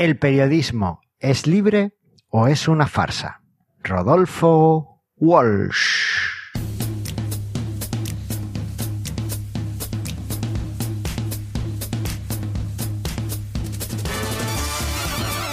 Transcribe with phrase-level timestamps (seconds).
[0.00, 1.92] ¿El periodismo es libre
[2.30, 3.42] o es una farsa?
[3.84, 5.76] Rodolfo Walsh.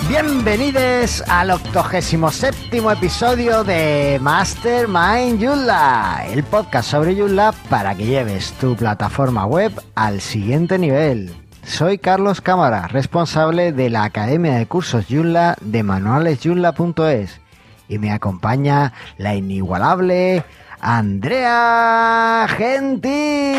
[0.08, 8.78] Bienvenidos al 87 episodio de Mastermind Joomla, el podcast sobre Joomla para que lleves tu
[8.78, 11.47] plataforma web al siguiente nivel.
[11.68, 17.42] Soy Carlos Cámara, responsable de la Academia de Cursos Joomla de manualesjoomla.es
[17.90, 20.44] y me acompaña la inigualable
[20.80, 23.58] Andrea Gentil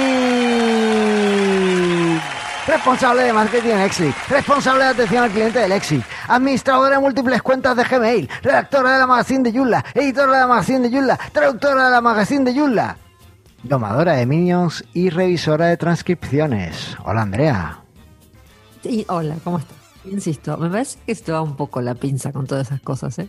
[2.66, 7.42] responsable de marketing en Exit, responsable de atención al cliente del Exit, administradora de múltiples
[7.42, 11.19] cuentas de Gmail, redactora de la magazine de Yulla, editora de la magazine de Yulla,
[11.33, 12.97] traductora de la magazine de Yulla,
[13.62, 16.97] domadora de minions y revisora de transcripciones.
[17.05, 17.88] Hola Andrea.
[18.82, 19.77] Sí, hola, ¿cómo estás?
[20.05, 23.28] Insisto, me parece que se va un poco la pinza con todas esas cosas, ¿eh?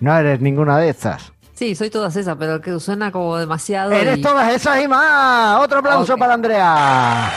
[0.00, 1.32] No eres ninguna de estas.
[1.54, 3.92] Sí, soy todas esas, pero que suena como demasiado.
[3.92, 5.60] Eres todas esas y más.
[5.60, 7.30] Otro aplauso para Andrea.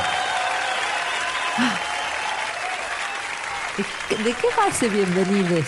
[4.09, 5.67] ¿De qué va ese bienvenides?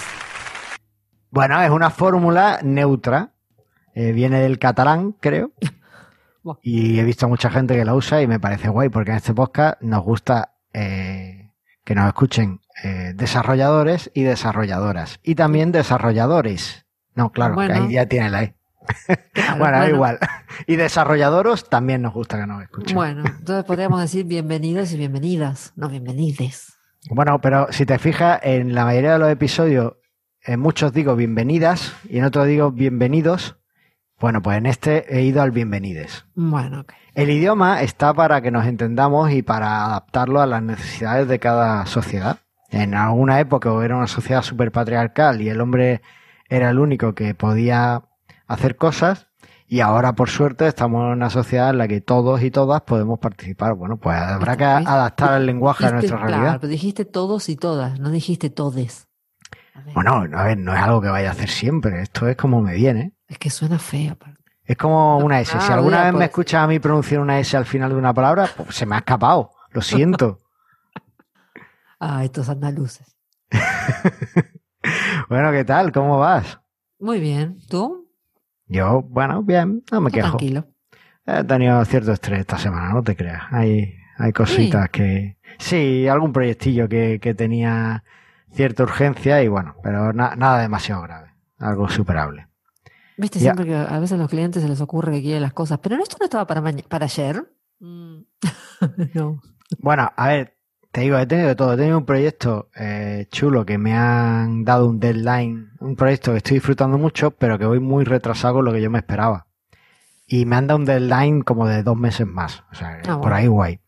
[1.32, 3.32] Bueno, es una fórmula neutra.
[3.94, 5.52] Eh, viene del catalán, creo.
[6.62, 9.18] Y he visto a mucha gente que la usa y me parece guay porque en
[9.18, 11.45] este podcast nos gusta eh,
[11.86, 15.20] que nos escuchen eh, desarrolladores y desarrolladoras.
[15.24, 16.86] Y también desarrolladores.
[17.14, 18.56] No, claro, que ahí ya tiene la E.
[19.58, 20.20] bueno, da igual.
[20.68, 22.96] Y desarrolladoros también nos gusta que nos escuchen.
[22.96, 26.74] Bueno, entonces podríamos decir bienvenidos y bienvenidas, no bienvenides.
[27.10, 29.94] Bueno, pero si te fijas, en la mayoría de los episodios,
[30.42, 33.56] en muchos digo bienvenidas y en otros digo bienvenidos.
[34.20, 36.26] Bueno, pues en este he ido al bienvenides.
[36.36, 36.94] Bueno, ok.
[37.14, 41.86] El idioma está para que nos entendamos y para adaptarlo a las necesidades de cada
[41.86, 42.40] sociedad.
[42.70, 46.02] En alguna época era una sociedad súper patriarcal y el hombre
[46.50, 48.04] era el único que podía
[48.48, 49.28] hacer cosas
[49.68, 53.20] y ahora por suerte estamos en una sociedad en la que todos y todas podemos
[53.20, 53.74] participar.
[53.74, 56.42] Bueno, pues habrá que adaptar el lenguaje a nuestra realidad.
[56.42, 59.08] Claro, pero dijiste todos y todas, no dijiste todes.
[59.94, 62.76] Bueno, a ver, no es algo que vaya a hacer siempre, esto es como me
[62.76, 63.15] viene.
[63.28, 64.18] Es que suena feo.
[64.64, 65.60] Es como una S.
[65.60, 68.50] si alguna vez me escuchas a mí pronunciar una S al final de una palabra,
[68.56, 69.52] pues se me ha escapado.
[69.72, 70.40] Lo siento.
[72.00, 73.16] ah, estos andaluces.
[75.30, 75.92] bueno, ¿qué tal?
[75.92, 76.60] ¿Cómo vas?
[77.00, 77.60] Muy bien.
[77.70, 78.10] ¿Tú?
[78.68, 80.30] Yo, bueno, bien, no me quejo.
[80.30, 80.68] Tranquilo.
[81.28, 83.44] He tenido cierto estrés esta semana, no te creas.
[83.52, 85.38] Hay, hay cositas que...
[85.58, 88.04] Sí, algún proyectillo que, que tenía
[88.52, 91.32] cierta urgencia y bueno, pero nada demasiado grave.
[91.58, 92.48] Algo superable.
[93.18, 95.80] Viste, siempre que a veces a los clientes se les ocurre que quieren las cosas,
[95.80, 97.46] pero esto no estaba para, para ayer.
[97.80, 98.20] Mm.
[99.14, 99.42] no.
[99.80, 100.58] Bueno, a ver,
[100.92, 101.74] te digo, he tenido de todo.
[101.74, 106.38] He tenido un proyecto eh, chulo que me han dado un deadline, un proyecto que
[106.38, 109.48] estoy disfrutando mucho, pero que voy muy retrasado con lo que yo me esperaba.
[110.28, 112.64] Y me han dado un deadline como de dos meses más.
[112.72, 113.80] O sea, ah, por ahí guay.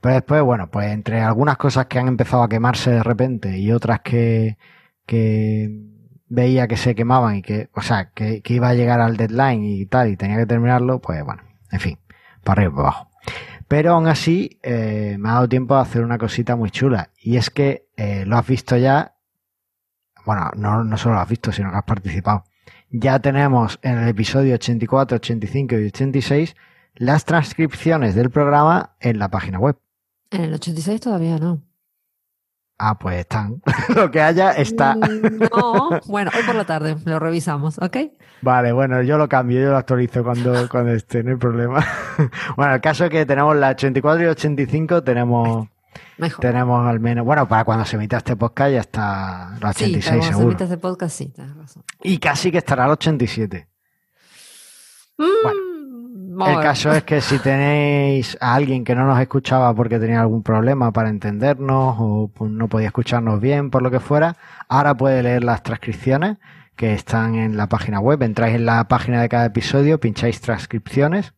[0.00, 3.72] Pero después, bueno, pues entre algunas cosas que han empezado a quemarse de repente y
[3.72, 4.58] otras que,
[5.06, 5.70] que
[6.28, 9.64] veía que se quemaban y que, o sea, que, que iba a llegar al deadline
[9.64, 11.98] y tal, y tenía que terminarlo, pues bueno, en fin,
[12.42, 13.10] para arriba y para abajo.
[13.68, 17.10] Pero aún así, eh, me ha dado tiempo a hacer una cosita muy chula.
[17.20, 19.16] Y es que eh, lo has visto ya.
[20.24, 22.44] Bueno, no, no solo lo has visto, sino que has participado.
[22.90, 26.56] Ya tenemos en el episodio 84, 85 y 86
[26.94, 29.76] las transcripciones del programa en la página web.
[30.30, 31.62] En el 86 todavía no.
[32.78, 33.62] Ah, pues están.
[33.94, 34.96] lo que haya está.
[34.96, 37.96] Mm, no, bueno, hoy por la tarde lo revisamos, ¿ok?
[38.42, 41.84] Vale, bueno, yo lo cambio, yo lo actualizo cuando, cuando esté, no hay problema.
[42.56, 45.68] bueno, el caso es que tenemos la 84 y 85, tenemos.
[46.18, 46.40] Mejor.
[46.40, 50.10] Tenemos al menos, bueno, para cuando se emita este podcast ya está la 86 sí,
[50.10, 51.82] cuando se emita este podcast sí, tienes razón.
[52.02, 53.66] Y casi que estará el 87.
[55.16, 55.65] Mm, bueno.
[56.44, 60.42] El caso es que si tenéis a alguien que no nos escuchaba porque tenía algún
[60.42, 64.36] problema para entendernos o pues, no podía escucharnos bien por lo que fuera,
[64.68, 66.36] ahora puede leer las transcripciones
[66.74, 68.22] que están en la página web.
[68.22, 71.32] Entráis en la página de cada episodio, pincháis transcripciones,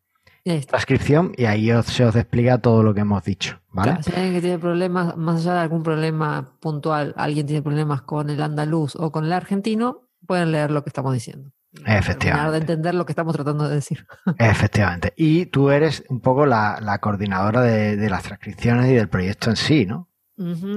[0.66, 3.60] transcripción y ahí se os explica todo lo que hemos dicho.
[3.70, 4.02] ¿vale?
[4.02, 8.30] si alguien que tiene problemas, más allá de algún problema puntual, alguien tiene problemas con
[8.30, 11.52] el andaluz o con el argentino, pueden leer lo que estamos diciendo.
[11.86, 12.52] Efectivamente.
[12.52, 14.06] de entender lo que estamos tratando de decir.
[14.38, 15.12] Efectivamente.
[15.16, 19.86] Y tú eres un poco la, coordinadora de, las transcripciones y del proyecto en sí,
[19.86, 20.08] ¿no?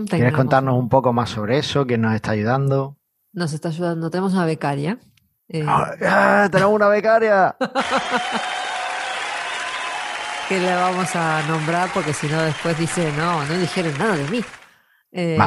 [0.09, 1.85] ¿Quieres contarnos un poco más sobre eso?
[1.85, 2.97] ¿Quién nos está ayudando?
[3.31, 4.09] Nos está ayudando.
[4.09, 4.97] Tenemos una becaria.
[5.47, 7.55] Eh, ¡Ah, ¡Tenemos una becaria!
[10.49, 14.29] que le vamos a nombrar porque si no después dice, no, no dijeron nada de
[14.29, 14.43] mí.
[15.13, 15.37] Eh,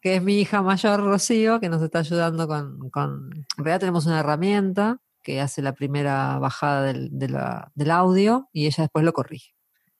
[0.00, 3.37] que es mi hija mayor, Rocío, que nos está ayudando con, con...
[3.58, 8.84] En realidad tenemos una herramienta que hace la primera bajada del, del audio y ella
[8.84, 9.52] después lo corrige.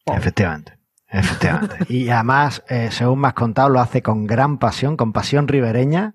[0.07, 0.79] Efectivamente,
[1.09, 1.77] efectivamente.
[1.89, 6.15] y además, eh, según me has contado, lo hace con gran pasión, con pasión ribereña.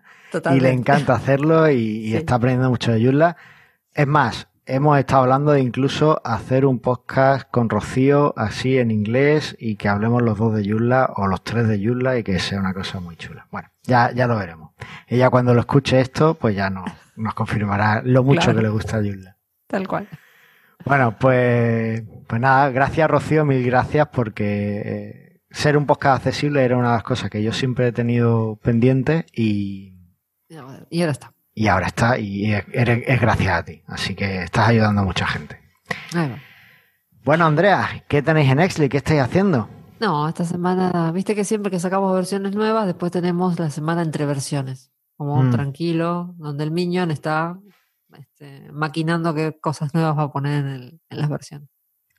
[0.55, 3.37] Y le encanta hacerlo y, está aprendiendo mucho de Yula.
[3.93, 9.55] Es más, hemos estado hablando de incluso hacer un podcast con Rocío así en inglés
[9.59, 12.59] y que hablemos los dos de Yula o los tres de Yula y que sea
[12.59, 13.45] una cosa muy chula.
[13.51, 14.71] Bueno, ya, ya lo veremos.
[15.05, 16.83] Ella cuando lo escuche esto, pues ya no,
[17.15, 19.37] nos confirmará lo mucho que le gusta a Yula.
[19.67, 20.07] Tal cual.
[20.85, 26.77] Bueno, pues, pues nada, gracias Rocío, mil gracias porque eh, ser un podcast accesible era
[26.77, 29.93] una de las cosas que yo siempre he tenido pendiente y...
[30.89, 31.33] Y ahora está.
[31.55, 32.65] Y ahora está y es,
[33.21, 33.83] gracias a ti.
[33.87, 35.59] Así que estás ayudando a mucha gente.
[37.23, 38.89] Bueno, Andrea, ¿qué tenéis en Exley?
[38.89, 39.69] ¿Qué estáis haciendo?
[39.99, 44.25] No, esta semana, viste que siempre que sacamos versiones nuevas, después tenemos la semana entre
[44.25, 44.92] versiones.
[45.15, 45.51] Como mm.
[45.51, 47.57] tranquilo, donde el Minion está
[48.17, 51.69] este, maquinando qué cosas nuevas va a poner en, las versiones.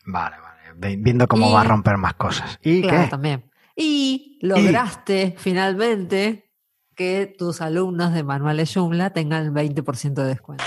[0.07, 0.97] Vale, vale.
[0.97, 2.59] Viendo cómo va a romper más cosas.
[2.63, 3.07] ¿Y qué?
[3.09, 3.51] también.
[3.77, 6.53] Y lograste finalmente
[6.95, 10.65] que tus alumnos de Manuales Joomla tengan el 20% de descuento.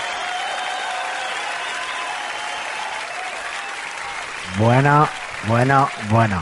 [4.58, 5.08] Bueno,
[5.46, 6.40] bueno, bueno.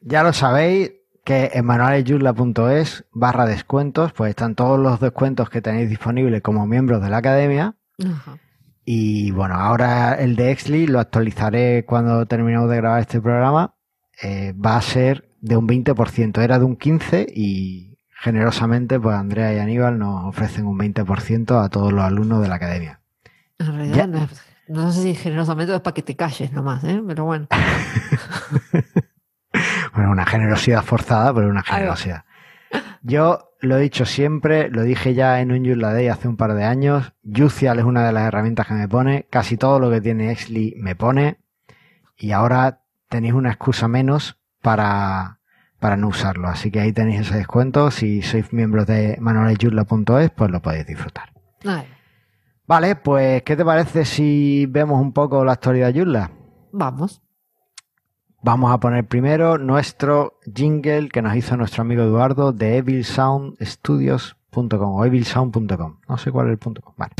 [0.00, 0.92] Ya lo sabéis
[1.24, 7.02] que en manualesjoomla.es barra descuentos, pues están todos los descuentos que tenéis disponibles como miembros
[7.02, 7.74] de la academia.
[8.84, 13.74] Y bueno, ahora el de Exley lo actualizaré cuando terminemos de grabar este programa.
[14.22, 19.52] Eh, va a ser de un 20%, era de un 15% y generosamente pues Andrea
[19.54, 23.00] y Aníbal nos ofrecen un 20% a todos los alumnos de la academia.
[23.58, 24.28] En realidad
[24.68, 27.02] no, sé si generosamente es para que te calles nomás, ¿eh?
[27.06, 27.48] pero bueno.
[29.94, 32.24] bueno, una generosidad forzada, pero una generosidad.
[33.02, 36.54] Yo lo he dicho siempre, lo dije ya en un Joomla Day hace un par
[36.54, 37.12] de años.
[37.24, 39.26] Jucial es una de las herramientas que me pone.
[39.30, 41.38] Casi todo lo que tiene Exli me pone.
[42.16, 45.38] Y ahora tenéis una excusa menos para,
[45.78, 46.48] para no usarlo.
[46.48, 47.90] Así que ahí tenéis ese descuento.
[47.90, 51.32] Si sois miembros de manualesyurla.es, pues lo podéis disfrutar.
[52.66, 56.30] Vale, pues ¿qué te parece si vemos un poco la historia de Yurla?
[56.72, 57.23] Vamos.
[58.44, 65.04] Vamos a poner primero nuestro jingle que nos hizo nuestro amigo Eduardo de evilsoundstudios.com o
[65.06, 66.00] evilsound.com.
[66.06, 66.92] No sé cuál es el punto com.
[66.94, 67.14] Vale.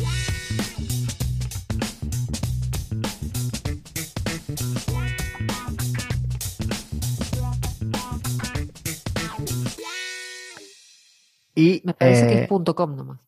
[11.55, 13.21] Y, Me parece que es eh, .com nomás.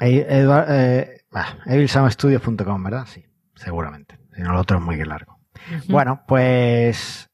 [0.00, 1.20] Eh,
[1.66, 3.04] evilsoundstudios.com, ¿verdad?
[3.04, 3.22] Sí,
[3.54, 4.18] seguramente.
[4.34, 5.40] Si no, lo otro es muy largo.
[5.88, 7.28] Bueno, pues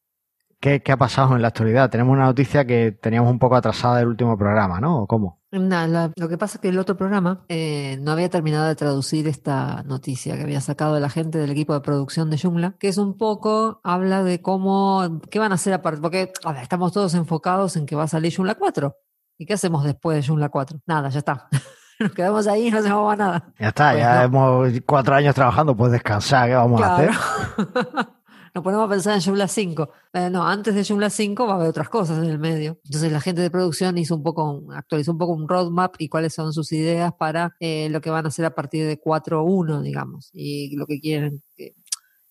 [0.60, 1.88] ¿Qué, ha pasado en la actualidad?
[1.88, 5.02] Tenemos una noticia que teníamos un poco atrasada del último programa, ¿no?
[5.02, 5.40] ¿O cómo?
[5.50, 9.26] Nada, lo que pasa es que el otro programa eh, no había terminado de traducir
[9.26, 12.98] esta noticia que había sacado la gente del equipo de producción de Joomla, que es
[12.98, 16.30] un poco, habla de cómo, qué van a hacer aparte, porque
[16.60, 18.94] estamos todos enfocados en que va a salir Joomla 4.
[19.38, 20.80] ¿Y qué hacemos después de Joomla 4?
[20.86, 21.48] Nada, ya está.
[22.00, 23.52] Nos quedamos ahí y no hacemos nada.
[23.58, 27.10] Ya está, pues ya hemos cuatro años trabajando, pues descansar, ¿qué vamos a hacer?
[28.54, 29.90] nos ponemos a pensar en Joomla 5.
[30.12, 32.80] Eh, no, antes de Joomla 5 va a haber otras cosas en el medio.
[32.84, 36.34] Entonces la gente de producción hizo un poco, actualizó un poco un roadmap y cuáles
[36.34, 40.30] son sus ideas para eh, lo que van a hacer a partir de 4.1, digamos,
[40.32, 41.42] y lo que quieren,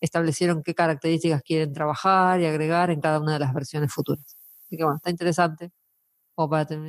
[0.02, 4.26] establecieron qué características quieren trabajar y agregar en cada una de las versiones futuras.
[4.66, 5.72] Así que bueno, está interesante.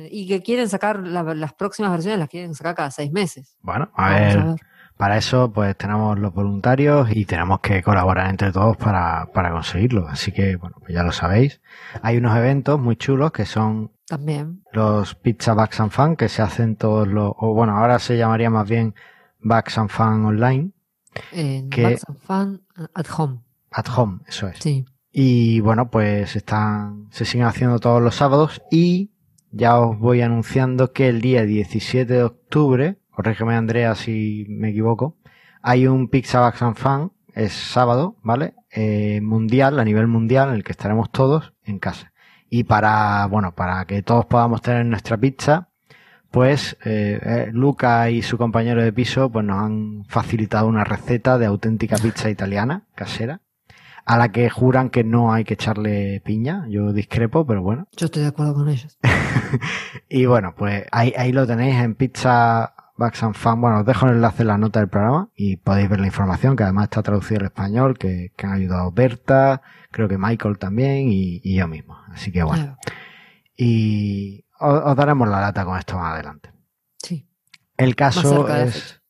[0.09, 3.57] y que quieren sacar las próximas versiones, las quieren sacar cada seis meses.
[3.61, 4.55] Bueno, a ver
[5.01, 10.07] para eso, pues tenemos los voluntarios y tenemos que colaborar entre todos para, conseguirlo.
[10.07, 11.59] Así que, bueno, pues ya lo sabéis.
[12.03, 16.43] Hay unos eventos muy chulos que son también los Pizza Bags and Fun que se
[16.43, 18.93] hacen todos los, o bueno, ahora se llamaría más bien
[19.39, 20.69] Bags and Fun Online.
[21.71, 22.61] que, Bags and Fun
[22.93, 23.39] at Home.
[23.71, 24.59] At Home, eso es.
[24.59, 24.85] Sí.
[25.11, 29.09] Y bueno, pues están, se siguen haciendo todos los sábados y
[29.49, 35.15] ya os voy anunciando que el día 17 de octubre corrígeme Andrea si me equivoco,
[35.61, 38.55] hay un Pixabax and Fan, es sábado, ¿vale?
[38.71, 42.13] Eh, mundial, a nivel mundial, en el que estaremos todos en casa.
[42.49, 45.69] Y para, bueno, para que todos podamos tener nuestra pizza,
[46.31, 51.37] pues eh, eh, Luca y su compañero de piso pues nos han facilitado una receta
[51.37, 53.41] de auténtica pizza italiana, casera,
[54.03, 56.65] a la que juran que no hay que echarle piña.
[56.69, 57.87] Yo discrepo, pero bueno.
[57.95, 58.97] Yo estoy de acuerdo con ellos.
[60.09, 63.61] y bueno, pues ahí, ahí lo tenéis en pizza Bax and Fan.
[63.61, 66.55] Bueno, os dejo el enlace en la nota del programa y podéis ver la información
[66.55, 71.55] que además está traducida al español, que, han ayudado Berta, creo que Michael también y,
[71.55, 71.97] yo mismo.
[72.09, 72.77] Así que bueno.
[73.55, 76.51] Y os, daremos la lata con esto más adelante.
[76.97, 77.27] Sí.
[77.77, 79.01] El caso es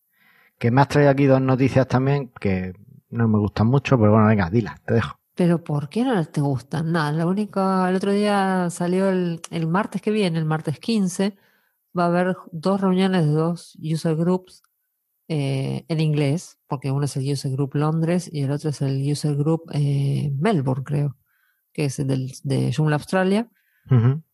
[0.57, 2.73] que me has traído aquí dos noticias también que
[3.09, 5.19] no me gustan mucho, pero bueno, venga, dilas, te dejo.
[5.35, 6.91] Pero ¿por qué no te gustan?
[6.91, 11.35] Nada, lo único, el otro día salió el, el martes que viene, el martes 15,
[11.97, 14.63] va a haber dos reuniones de dos user groups
[15.33, 19.09] eh, en inglés, porque uno es el User Group Londres y el otro es el
[19.09, 21.17] User Group eh, Melbourne, creo,
[21.71, 23.49] que es el de Joomla Australia,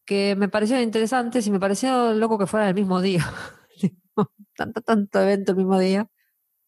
[0.06, 3.24] que me parecieron interesantes y me pareció loco que fuera el mismo día.
[4.56, 6.10] tanto, tanto evento el mismo día.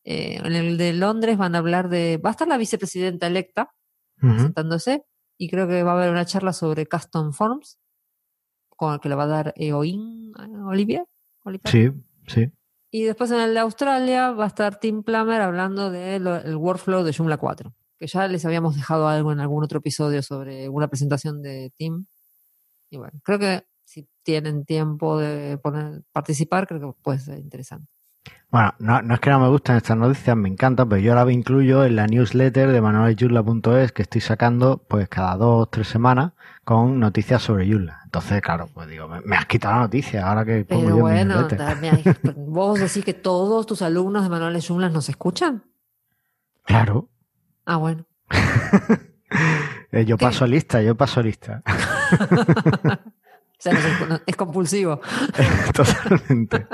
[0.03, 2.21] Eh, en el de Londres van a hablar de.
[2.23, 3.73] Va a estar la vicepresidenta electa
[4.19, 5.05] presentándose
[5.39, 7.79] y creo que va a haber una charla sobre custom forms
[8.79, 10.31] con el que le va a dar Eoin
[10.65, 11.03] Olivia.
[11.65, 11.91] Sí,
[12.27, 12.49] sí.
[12.89, 17.13] Y después en el de Australia va a estar Tim Plummer hablando del workflow de
[17.13, 21.41] Joomla 4, que ya les habíamos dejado algo en algún otro episodio sobre una presentación
[21.41, 22.05] de Tim.
[22.89, 27.91] Y bueno, creo que si tienen tiempo de poner, participar, creo que puede ser interesante.
[28.51, 31.31] Bueno, no, no, es que no me gusten estas noticias, me encantan, pero yo la
[31.31, 36.31] incluyo en la newsletter de manuelyula.es que estoy sacando pues cada dos o tres semanas
[36.63, 38.01] con noticias sobre Yula.
[38.05, 41.47] Entonces, claro, pues digo, me, has quitado la noticia ahora que pongo pero bueno,
[42.37, 45.63] vos decís que todos tus alumnos de Manuel Yula nos escuchan.
[46.65, 47.07] Claro.
[47.65, 48.05] Ah, bueno.
[49.91, 51.63] Eh, yo paso lista, yo paso lista.
[51.65, 52.97] o
[53.57, 53.73] sea,
[54.25, 55.01] es compulsivo.
[55.73, 56.67] Totalmente.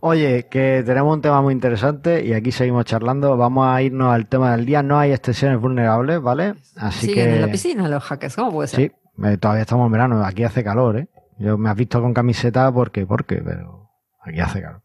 [0.00, 3.36] Oye, que tenemos un tema muy interesante y aquí seguimos charlando.
[3.36, 4.82] Vamos a irnos al tema del día.
[4.82, 6.54] No hay extensiones vulnerables, ¿vale?
[6.76, 8.80] Así Siguen en la piscina los hackers, ¿cómo puede ser?
[8.80, 10.24] Sí, eh, todavía estamos en verano.
[10.24, 11.08] Aquí hace calor, ¿eh?
[11.38, 13.90] Yo me has visto con camiseta porque, porque, pero
[14.20, 14.82] aquí hace calor.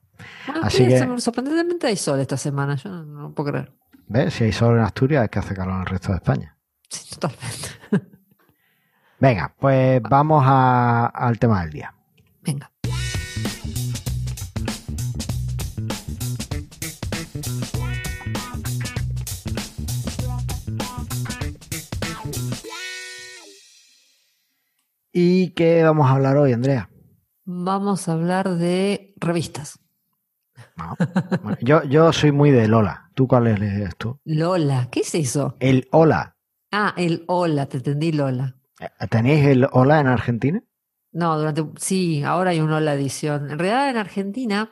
[0.61, 3.73] Así que, sorprendentemente hay sol esta semana, yo no, puedo creer.
[4.07, 4.33] ¿Ves?
[4.33, 6.57] Si hay sol en Asturias es que hace calor en el resto de España.
[6.89, 7.69] Sí, totalmente.
[9.19, 11.95] Venga, pues vamos al tema del día.
[25.15, 26.89] ¿Y qué vamos a hablar hoy, Andrea?
[27.45, 29.79] Vamos a hablar de revistas.
[31.61, 33.11] yo, yo soy muy de Lola.
[33.13, 34.19] ¿Tú cuál es tú?
[34.25, 35.55] Lola, ¿qué es eso?
[35.59, 36.35] El Hola.
[36.71, 38.55] Ah, el Hola, te entendí Lola.
[38.79, 40.63] Eh, ¿Tenéis el Hola en Argentina?
[41.11, 43.51] No, durante sí, ahora hay una Hola edición.
[43.51, 44.71] En realidad en Argentina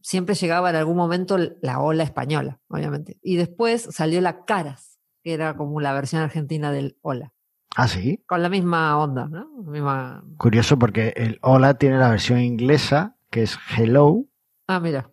[0.00, 3.18] siempre llegaba en algún momento la Hola española, obviamente.
[3.20, 7.34] Y después salió la Caras, que era como la versión argentina del Hola.
[7.76, 8.22] Ah, sí.
[8.26, 9.48] Con la misma onda, ¿no?
[9.64, 10.24] misma...
[10.36, 14.24] Curioso porque el Hola tiene la versión inglesa, que es Hello.
[14.66, 15.10] Ah, mira.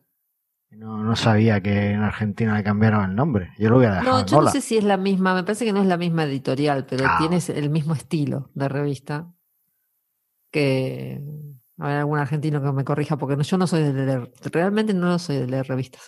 [0.72, 3.54] No, no sabía que en Argentina le cambiaron el nombre.
[3.58, 4.06] Yo lo voy a dejar.
[4.06, 6.26] No, yo no sé si es la misma, me parece que no es la misma
[6.26, 7.18] editorial, pero ah.
[7.18, 9.32] tiene el mismo estilo de revista.
[10.52, 11.22] Que
[11.78, 15.38] hay algún argentino que me corrija, porque yo no soy de leer, realmente no soy
[15.38, 16.02] de leer revistas.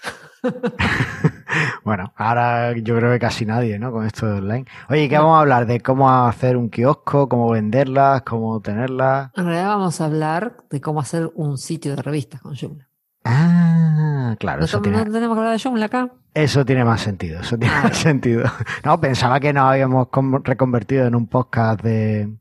[1.84, 3.92] bueno, ahora yo creo que casi nadie, ¿no?
[3.92, 4.66] Con esto de online.
[4.90, 5.66] Oye, ¿qué vamos a hablar?
[5.66, 7.30] ¿De cómo hacer un kiosco?
[7.30, 8.22] ¿Cómo venderlas?
[8.24, 9.32] ¿Cómo tenerlas?
[9.36, 12.88] En realidad vamos a hablar de cómo hacer un sitio de revistas con Joomla.
[13.24, 14.62] Ah, claro.
[14.62, 16.12] ¿No, tenemos que hablar de Joomla acá?
[16.34, 17.84] Eso tiene más sentido, eso tiene ah.
[17.84, 18.46] más sentido.
[18.86, 20.08] No, pensaba que nos habíamos
[20.44, 22.32] reconvertido en un podcast de,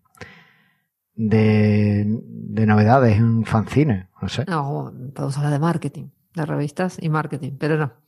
[1.14, 4.44] de, de novedades, un fanzine, no sé.
[4.46, 6.04] No, podemos hablar de marketing,
[6.34, 8.05] de revistas y marketing, pero no.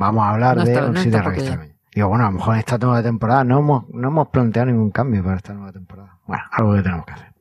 [0.00, 1.58] No, vamos a hablar de de revistas.
[1.94, 4.90] Digo, bueno, a lo mejor en esta nueva temporada no hemos, no hemos planteado ningún
[4.90, 6.18] cambio para esta nueva temporada.
[6.26, 7.34] Bueno, algo que tenemos que hacer.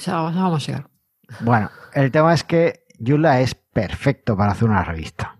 [0.00, 0.90] Ya, vamos a llegar.
[1.40, 5.38] Bueno, el tema es que Yula es perfecto para hacer una revista.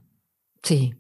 [0.63, 0.95] Sí.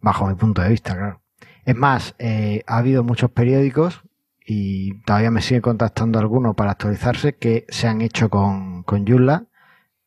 [0.00, 1.22] Bajo mi punto de vista, claro.
[1.64, 4.02] Es más, eh, ha habido muchos periódicos
[4.44, 9.46] y todavía me sigue contactando algunos para actualizarse que se han hecho con, con Joomla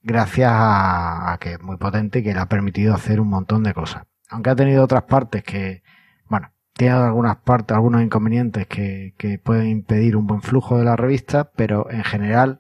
[0.03, 3.63] gracias a, a, que es muy potente y que le ha permitido hacer un montón
[3.63, 4.03] de cosas.
[4.29, 5.83] Aunque ha tenido otras partes que,
[6.29, 10.95] bueno, tiene algunas partes, algunos inconvenientes que, que pueden impedir un buen flujo de la
[10.95, 12.59] revista, pero en general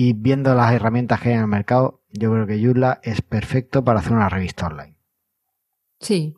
[0.00, 3.84] y viendo las herramientas que hay en el mercado, yo creo que Joomla es perfecto
[3.84, 4.96] para hacer una revista online.
[5.98, 6.36] Sí,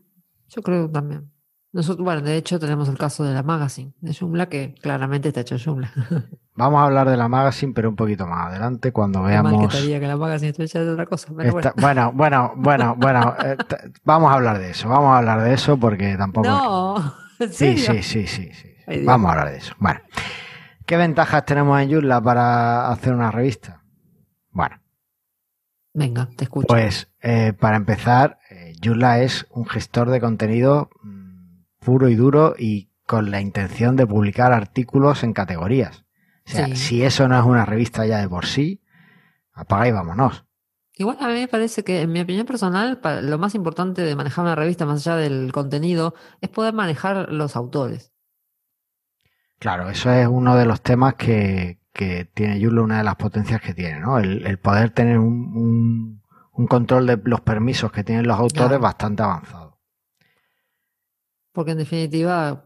[0.48, 1.30] yo creo también.
[1.72, 5.42] Nosotros, bueno, de hecho tenemos el caso de la magazine de Joomla que claramente está
[5.42, 5.92] hecho Joomla.
[6.56, 9.52] Vamos a hablar de la magazine, pero un poquito más adelante cuando veamos.
[9.52, 11.28] Mal que, que la magazine esté hecha de otra cosa.
[11.32, 11.52] bueno.
[11.76, 13.56] bueno, bueno, bueno, bueno, eh,
[14.04, 14.88] vamos a hablar de eso.
[14.88, 16.48] Vamos a hablar de eso porque tampoco.
[16.48, 19.04] No, ¿en Sí, sí, sí, sí, sí.
[19.04, 19.74] vamos a hablar de eso.
[19.78, 20.00] Bueno,
[20.84, 23.84] ¿qué ventajas tenemos en Joomla para hacer una revista?
[24.50, 24.76] Bueno.
[25.94, 26.66] Venga, te escucho.
[26.66, 30.90] Pues eh, para empezar, eh, Joomla es un gestor de contenido
[31.80, 36.04] puro y duro y con la intención de publicar artículos en categorías.
[36.46, 38.82] O sea, si eso no es una revista ya de por sí,
[39.52, 40.44] apaga y vámonos.
[40.94, 44.44] Igual a mí me parece que, en mi opinión personal, lo más importante de manejar
[44.44, 48.12] una revista, más allá del contenido, es poder manejar los autores.
[49.58, 51.78] Claro, eso es uno de los temas que,
[52.34, 54.18] tiene Joomla, una de las potencias que tiene, ¿no?
[54.18, 56.22] El, poder tener un,
[56.68, 59.69] control de los permisos que tienen los autores bastante avanzado.
[61.60, 62.64] Porque en definitiva,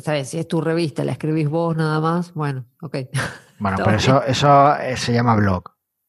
[0.00, 0.30] ¿sabes?
[0.30, 2.96] Si es tu revista, la escribís vos nada más, bueno, ok.
[3.60, 5.62] Bueno, pero eso, eso eh, se llama blog.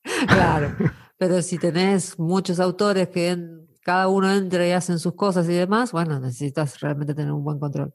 [0.27, 0.75] Claro,
[1.15, 3.37] pero si tenés muchos autores que
[3.83, 7.59] cada uno entra y hacen sus cosas y demás, bueno, necesitas realmente tener un buen
[7.59, 7.93] control.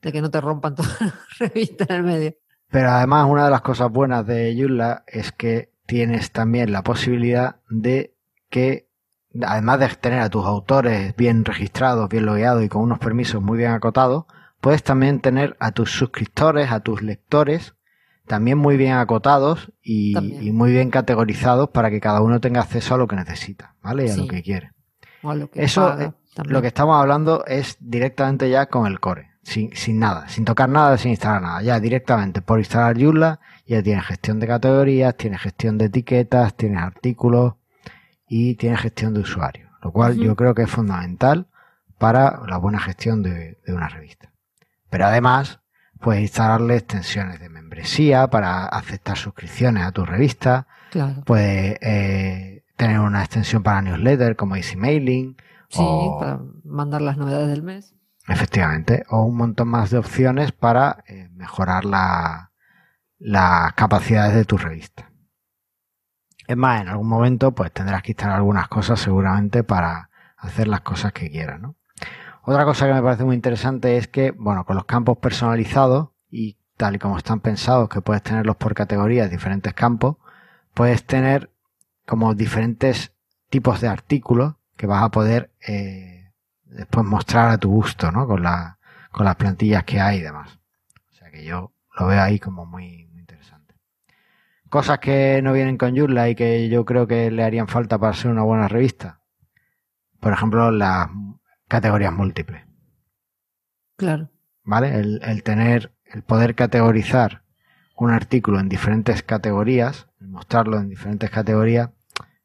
[0.00, 2.34] De que no te rompan toda la revista en el medio.
[2.68, 7.56] Pero además, una de las cosas buenas de Joomla es que tienes también la posibilidad
[7.68, 8.16] de
[8.48, 8.89] que,
[9.42, 13.58] además de tener a tus autores bien registrados, bien logueados y con unos permisos muy
[13.58, 14.24] bien acotados,
[14.60, 17.74] puedes también tener a tus suscriptores, a tus lectores,
[18.26, 20.14] también muy bien acotados y,
[20.52, 24.06] muy bien categorizados para que cada uno tenga acceso a lo que necesita, ¿vale?
[24.06, 24.72] Y a lo que quiere.
[25.54, 26.12] Eso, eh,
[26.44, 30.68] lo que estamos hablando es directamente ya con el core, sin, sin nada, sin tocar
[30.68, 31.62] nada, sin instalar nada.
[31.62, 36.82] Ya directamente por instalar Joomla ya tienes gestión de categorías, tienes gestión de etiquetas, tienes
[36.82, 37.54] artículos
[38.30, 41.48] y tienes gestión de usuarios, lo cual yo creo que es fundamental
[41.98, 44.30] para la buena gestión de una revista.
[44.88, 45.60] Pero además,
[46.00, 50.68] puedes instalarle extensiones de membresía para aceptar suscripciones a tu revista.
[51.26, 55.36] Puedes eh, tener una extensión para newsletter como Easy Mailing.
[55.68, 55.82] Sí,
[56.20, 57.96] para mandar las novedades del mes.
[58.28, 59.04] Efectivamente.
[59.08, 65.09] O un montón más de opciones para eh, mejorar las capacidades de tu revista.
[66.50, 70.80] Es más, en algún momento pues tendrás que instalar algunas cosas seguramente para hacer las
[70.80, 71.76] cosas que quieras, ¿no?
[72.42, 76.58] Otra cosa que me parece muy interesante es que, bueno, con los campos personalizados y
[76.76, 80.16] tal y como están pensados, que puedes tenerlos por categorías, diferentes campos,
[80.74, 81.52] puedes tener
[82.04, 83.12] como diferentes
[83.48, 86.32] tipos de artículos que vas a poder eh,
[86.64, 88.26] después mostrar a tu gusto, ¿no?
[88.26, 88.80] Con, la,
[89.12, 90.58] con las plantillas que hay y demás.
[91.12, 93.08] O sea que yo lo veo ahí como muy.
[94.70, 98.14] Cosas que no vienen con Joomla y que yo creo que le harían falta para
[98.14, 99.20] ser una buena revista.
[100.20, 101.08] Por ejemplo, las
[101.66, 102.62] categorías múltiples.
[103.96, 104.30] Claro.
[104.62, 104.94] ¿Vale?
[104.94, 107.42] El, tener, el poder categorizar
[107.96, 111.90] un artículo en diferentes categorías, mostrarlo en diferentes categorías,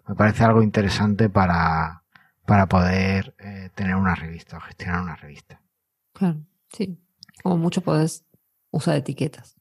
[0.08, 2.04] me parece algo interesante para,
[2.48, 5.62] para poder eh, tener una revista o gestionar una revista.
[6.14, 7.00] Claro, sí.
[7.44, 8.26] Como mucho puedes
[8.72, 9.56] usar etiquetas.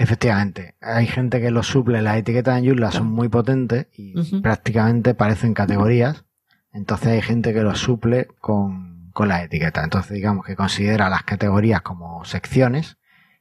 [0.00, 5.12] Efectivamente, hay gente que lo suple, las etiquetas en Joomla son muy potentes y prácticamente
[5.12, 6.24] parecen categorías,
[6.72, 9.84] entonces hay gente que lo suple con, con la etiqueta.
[9.84, 12.96] Entonces, digamos que considera las categorías como secciones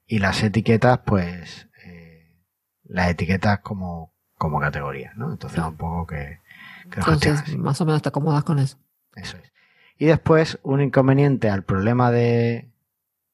[0.06, 2.44] y las etiquetas, pues, eh,
[2.84, 5.32] las etiquetas como, como categorías, ¿no?
[5.32, 6.40] Entonces, un poco que,
[6.84, 8.78] Entonces, más o menos te acomodas con eso.
[9.16, 9.54] Eso es.
[9.98, 12.70] Y después, un inconveniente al problema de,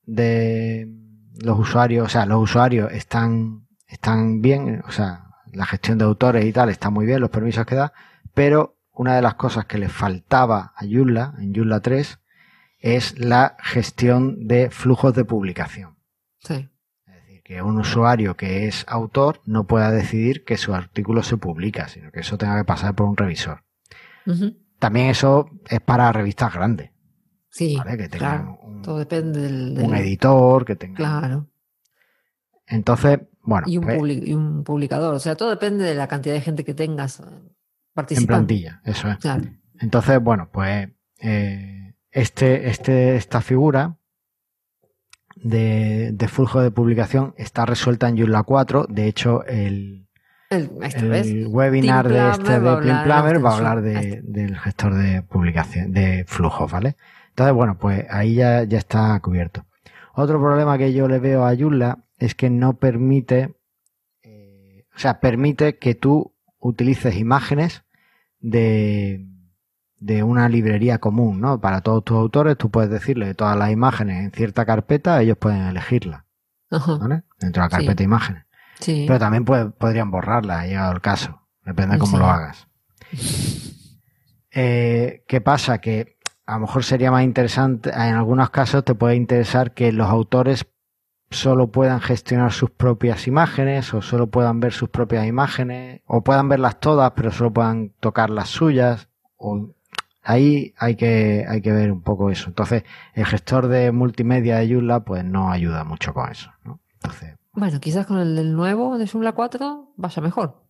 [0.04, 1.05] de
[1.44, 6.46] los usuarios, o sea, los usuarios están, están bien, o sea, la gestión de autores
[6.46, 7.94] y tal está muy bien, los permisos que da,
[8.34, 12.20] pero una de las cosas que le faltaba a Joomla, en Joomla 3,
[12.80, 15.98] es la gestión de flujos de publicación.
[16.40, 16.70] Sí.
[17.08, 21.38] Es decir, que un usuario que es autor no pueda decidir que su artículo se
[21.38, 23.64] publica, sino que eso tenga que pasar por un revisor.
[24.80, 26.92] También eso es para revistas grandes.
[27.56, 28.60] Sí, Que claro.
[28.64, 30.98] un, todo depende del, un editor, que tenga...
[30.98, 31.48] Claro.
[32.68, 33.66] Entonces, bueno.
[33.70, 35.16] Y un, pues un, publicador.
[35.16, 37.24] O sea, todo depende de la cantidad de gente que tengas
[37.94, 38.42] participando.
[38.42, 39.20] En plantilla, eso es.
[39.20, 39.46] Claro.
[39.80, 40.90] Entonces, bueno, pues
[41.22, 43.96] eh, este, este, esta figura
[45.38, 48.88] de, flujo de publicación está resuelta en Joomla 4.
[48.90, 50.10] De hecho, el,
[50.50, 56.26] el, webinar de este de Plimplamer va a hablar de, del gestor de publicación, de
[56.28, 56.98] flujos, ¿vale?
[57.36, 59.66] Entonces, bueno, pues ahí ya, ya está cubierto.
[60.14, 63.58] Otro problema que yo le veo a Joomla es que no permite,
[64.24, 67.84] eh, o sea, permite que tú utilices imágenes
[68.40, 69.28] de,
[69.98, 71.60] de una librería común, ¿no?
[71.60, 75.64] Para todos tus autores, tú puedes decirle todas las imágenes en cierta carpeta, ellos pueden
[75.64, 76.24] elegirlas,
[76.72, 77.24] ¿vale?
[77.38, 78.46] Dentro de la carpeta de imágenes.
[78.80, 79.04] Sí.
[79.06, 81.42] Pero también podrían borrarla, llegado el caso.
[81.66, 82.70] Depende de cómo lo hagas.
[84.52, 85.80] Eh, ¿Qué pasa?
[85.80, 86.15] Que
[86.46, 90.66] a lo mejor sería más interesante, en algunos casos te puede interesar que los autores
[91.32, 96.48] solo puedan gestionar sus propias imágenes o solo puedan ver sus propias imágenes o puedan
[96.48, 99.76] verlas todas pero solo puedan tocar las suyas o
[100.28, 102.50] Ahí hay que, hay que ver un poco eso.
[102.50, 106.80] Entonces, el gestor de multimedia de Joomla, pues no ayuda mucho con eso, ¿no?
[106.94, 110.65] Entonces, Bueno, quizás con el nuevo de Joomla 4 vaya mejor.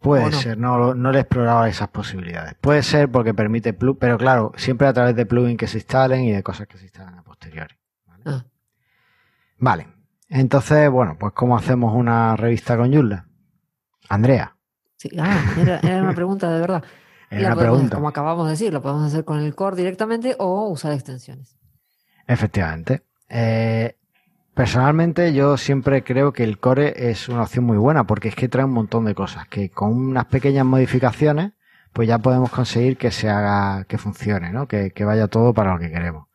[0.00, 2.54] Puede ser, no, no le he explorado esas posibilidades.
[2.60, 6.24] Puede ser porque permite plug, pero claro, siempre a través de plugins que se instalen
[6.24, 7.74] y de cosas que se instalan a posteriori.
[8.06, 8.22] ¿vale?
[8.26, 8.44] Ah.
[9.58, 9.88] Vale.
[10.28, 13.26] Entonces, bueno, pues ¿cómo hacemos una revista con Joomla?
[14.08, 14.56] Andrea.
[14.96, 16.84] Sí, ah, era, era una pregunta de verdad.
[17.30, 17.96] Era una podemos- pregunta.
[17.96, 21.58] Como acabamos de decir, lo podemos hacer con el core directamente o usar extensiones.
[22.28, 23.02] Efectivamente.
[23.28, 23.96] Eh,
[24.56, 28.48] personalmente yo siempre creo que el core es una opción muy buena porque es que
[28.48, 31.52] trae un montón de cosas que con unas pequeñas modificaciones
[31.92, 34.66] pues ya podemos conseguir que se haga, que funcione, ¿no?
[34.66, 36.28] Que, vaya todo para lo que queremos.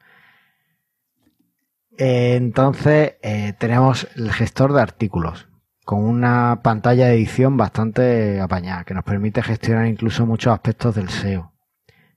[1.98, 5.48] Entonces eh, tenemos el gestor de artículos
[5.84, 11.10] con una pantalla de edición bastante apañada que nos permite gestionar incluso muchos aspectos del
[11.10, 11.54] SEO.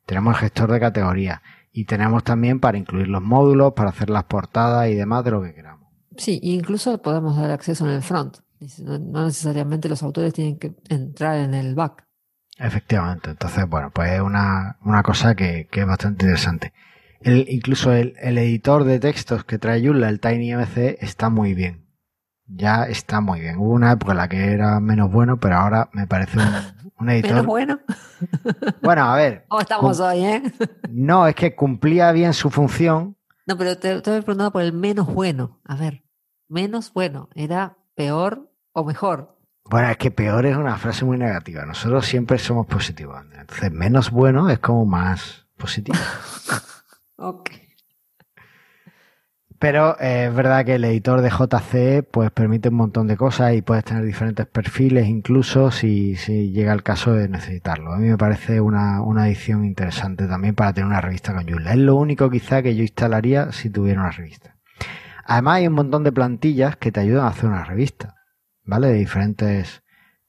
[0.05, 1.41] Tenemos el gestor de categorías
[1.73, 5.43] y tenemos también para incluir los módulos, para hacer las portadas y demás de lo
[5.43, 5.64] que queramos.
[6.17, 8.39] Sí, incluso podemos dar acceso en el front.
[8.83, 12.07] No, no necesariamente los autores tienen que entrar en el back.
[12.59, 13.31] Efectivamente.
[13.31, 16.73] Entonces, bueno, pues es una, una cosa que, que es bastante interesante.
[17.21, 21.85] El, incluso el, el editor de textos que trae Joomla, el TinyMC, está muy bien.
[22.47, 23.57] Ya está muy bien.
[23.59, 26.45] Hubo una época en la que era menos bueno, pero ahora me parece un,
[27.01, 27.33] un editor.
[27.33, 27.81] Menos bueno.
[28.83, 29.45] Bueno, a ver.
[29.49, 30.43] ¿Cómo estamos cum- hoy, eh?
[30.91, 33.17] No, es que cumplía bien su función.
[33.47, 35.61] No, pero te, te había preguntado por el menos bueno.
[35.65, 36.04] A ver,
[36.49, 37.29] menos bueno.
[37.35, 39.39] ¿Era peor o mejor?
[39.65, 41.65] Bueno, es que peor es una frase muy negativa.
[41.65, 43.17] Nosotros siempre somos positivos.
[43.17, 43.43] Andrea.
[43.43, 45.99] Entonces, menos bueno es como más positivo.
[47.17, 47.51] Ok.
[49.65, 53.55] Pero eh, es verdad que el editor de JCE pues permite un montón de cosas
[53.55, 57.93] y puedes tener diferentes perfiles incluso si, si llega el caso de necesitarlo.
[57.93, 61.71] A mí me parece una, una edición interesante también para tener una revista con Joomla.
[61.71, 64.54] Es lo único quizá que yo instalaría si tuviera una revista.
[65.27, 68.15] Además hay un montón de plantillas que te ayudan a hacer una revista,
[68.65, 68.89] ¿vale?
[68.89, 69.83] De diferentes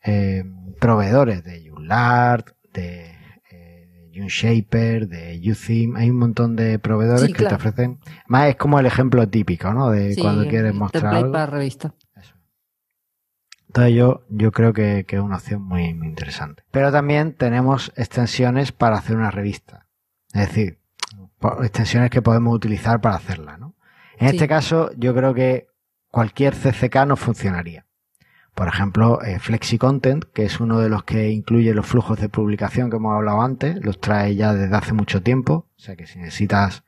[0.04, 0.44] eh,
[0.80, 3.16] proveedores de Joomla, de
[3.52, 6.00] eh, Joomshaper, de Utheme.
[6.00, 9.74] Hay un montón de proveedores Sí, que te ofrecen más es como el ejemplo típico,
[9.74, 9.90] ¿no?
[9.90, 11.32] De Sí, cuando quieres mostrar algo.
[11.32, 11.94] para revista.
[12.16, 12.36] Eso.
[13.68, 16.64] Entonces yo, yo creo que, que es una opción muy, muy interesante.
[16.72, 19.88] Pero también tenemos extensiones para hacer una revista.
[20.34, 20.80] Es decir,
[21.62, 23.65] extensiones que podemos utilizar para hacerla, ¿no?
[24.18, 24.36] En Sí.
[24.36, 25.68] este caso, yo creo que
[26.10, 27.86] cualquier CCK no funcionaría.
[28.54, 32.90] Por ejemplo, eh, FlexiContent, que es uno de los que incluye los flujos de publicación
[32.90, 35.68] que hemos hablado antes, los trae ya desde hace mucho tiempo.
[35.76, 36.86] O sea que si necesitas.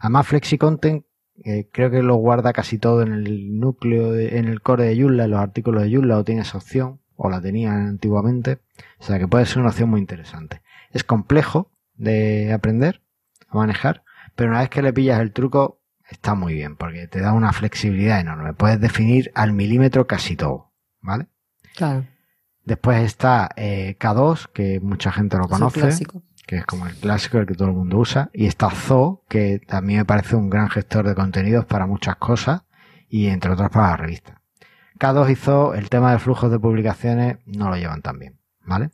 [0.00, 1.04] Además, FlexiContent
[1.44, 5.00] eh, creo que lo guarda casi todo en el núcleo, de- en el core de
[5.00, 8.58] Joomla, en los artículos de Joomla, o tiene esa opción, o la tenían antiguamente.
[8.98, 10.62] O sea que puede ser una opción muy interesante.
[10.90, 13.02] Es complejo de aprender,
[13.48, 14.02] a manejar,
[14.34, 15.77] pero una vez que le pillas el truco,
[16.08, 18.54] está muy bien, porque te da una flexibilidad enorme.
[18.54, 21.26] Puedes definir al milímetro casi todo, ¿vale?
[21.76, 22.06] Claro.
[22.64, 26.06] Después está eh, K2, que mucha gente lo es conoce
[26.48, 28.30] que es como el clásico, el que todo el mundo usa.
[28.32, 32.62] Y está Zoo, que también me parece un gran gestor de contenidos para muchas cosas
[33.06, 34.40] y entre otras para la revista.
[34.98, 38.90] K2 y Zoo, el tema de flujos de publicaciones no lo llevan tan bien, ¿vale?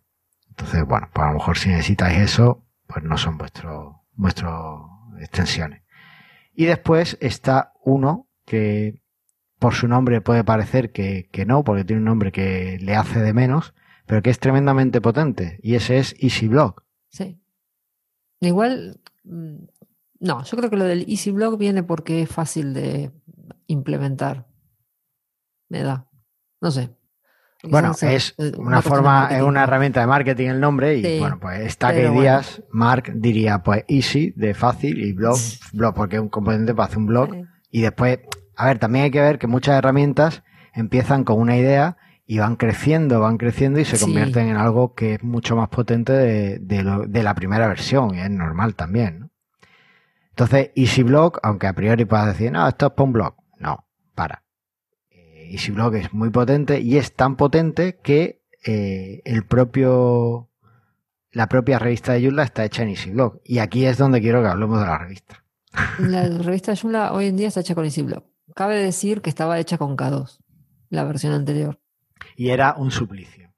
[0.49, 5.84] Entonces, bueno, pues a lo mejor si necesitáis eso, pues no son vuestros vuestros extensiones.
[6.55, 9.03] Y después está uno que
[9.59, 13.21] por su nombre puede parecer que, que no, porque tiene un nombre que le hace
[13.21, 13.75] de menos,
[14.07, 16.83] pero que es tremendamente potente, y ese es EasyBlog.
[17.09, 17.41] Sí.
[18.41, 19.65] Igual, mm,
[20.21, 23.13] no, yo creo que lo del EasyBlog viene porque es fácil de
[23.67, 24.47] implementar.
[25.69, 26.09] Me da.
[26.61, 26.91] No sé.
[27.71, 31.61] Bueno, es una forma, es una herramienta de marketing el nombre y Sí, bueno, pues
[31.61, 32.21] está que bueno.
[32.21, 35.39] días Mark diría pues easy, de fácil y blog,
[35.73, 37.31] blog porque es un componente para hacer un blog
[37.71, 38.21] y después,
[38.57, 40.43] a ver, también hay que ver que muchas herramientas
[40.75, 41.97] empiezan con una idea
[42.27, 44.05] y van creciendo, van creciendo y se Sí.
[44.05, 48.15] convierten en algo que es mucho más potente de, de lo- de la primera versión
[48.15, 49.31] y es normal también, ¿no?
[50.31, 54.43] Entonces, EasyBlog, aunque a priori puedas decir, no, esto es para un blog, no, para.
[55.53, 60.51] EasyBlog es muy potente y es tan potente que eh, el propio
[61.33, 64.49] la propia revista de Joomla está hecha en EasyBlog y aquí es donde quiero que
[64.49, 65.45] hablemos de la revista.
[65.99, 68.23] La revista Joomla hoy en día está hecha con EasyBlog.
[68.55, 70.39] Cabe decir que estaba hecha con K2,
[70.91, 71.81] la versión anterior.
[72.37, 73.53] Y era un suplicio.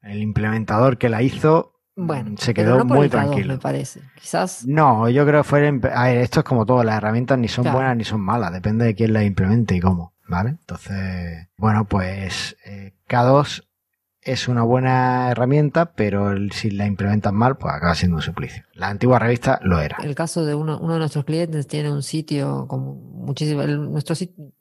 [0.00, 3.54] El implementador que la hizo Bueno, se quedó no muy el K2, tranquilo.
[3.54, 4.00] me parece.
[4.18, 5.68] Quizás No, yo creo que fue.
[5.92, 7.76] A ver, esto es como todo, las herramientas ni son Claro.
[7.78, 10.50] buenas ni son malas, depende de quién las implemente y cómo, ¿vale?
[10.50, 13.64] Entonces, bueno, pues eh, K2
[14.20, 18.62] es una buena herramienta, pero el- si la implementas mal, pues acaba siendo un suplicio.
[18.74, 19.96] La antigua revista lo era.
[20.02, 22.80] el caso de uno, uno de nuestros clientes tiene un sitio con
[23.24, 23.62] muchísimo.
[23.62, 24.14] el- nuestro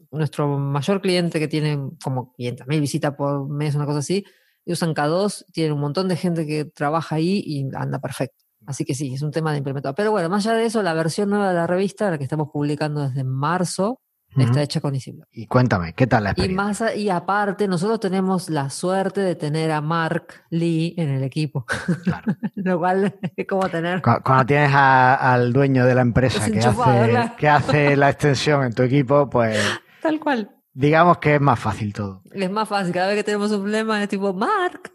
[0.09, 4.23] nuestro mayor cliente que tiene como 500.000 visitas por mes, una cosa así,
[4.63, 8.45] y usan K2, tienen un montón de gente que trabaja ahí y anda perfecto.
[8.65, 9.93] Así que sí, es un tema de implementar.
[9.95, 12.49] Pero bueno, más allá de eso, la versión nueva de la revista, la que estamos
[12.53, 13.99] publicando desde marzo,
[14.43, 15.27] está hecha con EasyBlock.
[15.31, 16.53] Y cuéntame, ¿qué tal la experiencia?
[16.53, 21.23] Y, más, y aparte, nosotros tenemos la suerte de tener a Mark Lee en el
[21.23, 21.65] equipo.
[22.03, 22.35] Claro.
[22.55, 24.01] Lo cual es como tener.
[24.01, 28.83] Cuando, tienes al dueño de la empresa que hace, que hace la extensión en tu
[28.83, 29.59] equipo, pues.
[30.01, 30.51] Tal cual.
[30.73, 32.21] Digamos que es más fácil todo.
[32.31, 32.93] Es más fácil.
[32.93, 34.91] Cada vez que tenemos un problema es tipo, Mark.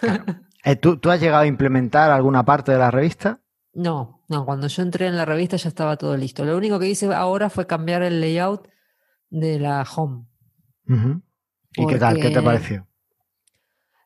[0.64, 3.40] Eh, ¿tú, has llegado a implementar alguna parte de la revista?
[3.72, 6.44] No, no, cuando yo entré en la revista ya estaba todo listo.
[6.44, 8.68] Lo único que hice ahora fue cambiar el layout
[9.30, 10.26] de la home.
[11.74, 12.20] ¿Y qué tal?
[12.20, 12.86] ¿Qué te pareció?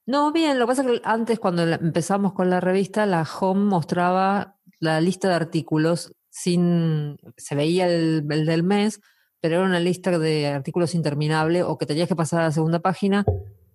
[0.05, 3.65] No, bien, lo que pasa es que antes cuando empezamos con la revista, la home
[3.65, 9.01] mostraba la lista de artículos sin, se veía el, del mes,
[9.41, 12.81] pero era una lista de artículos interminable o que tenías que pasar a la segunda
[12.81, 13.25] página,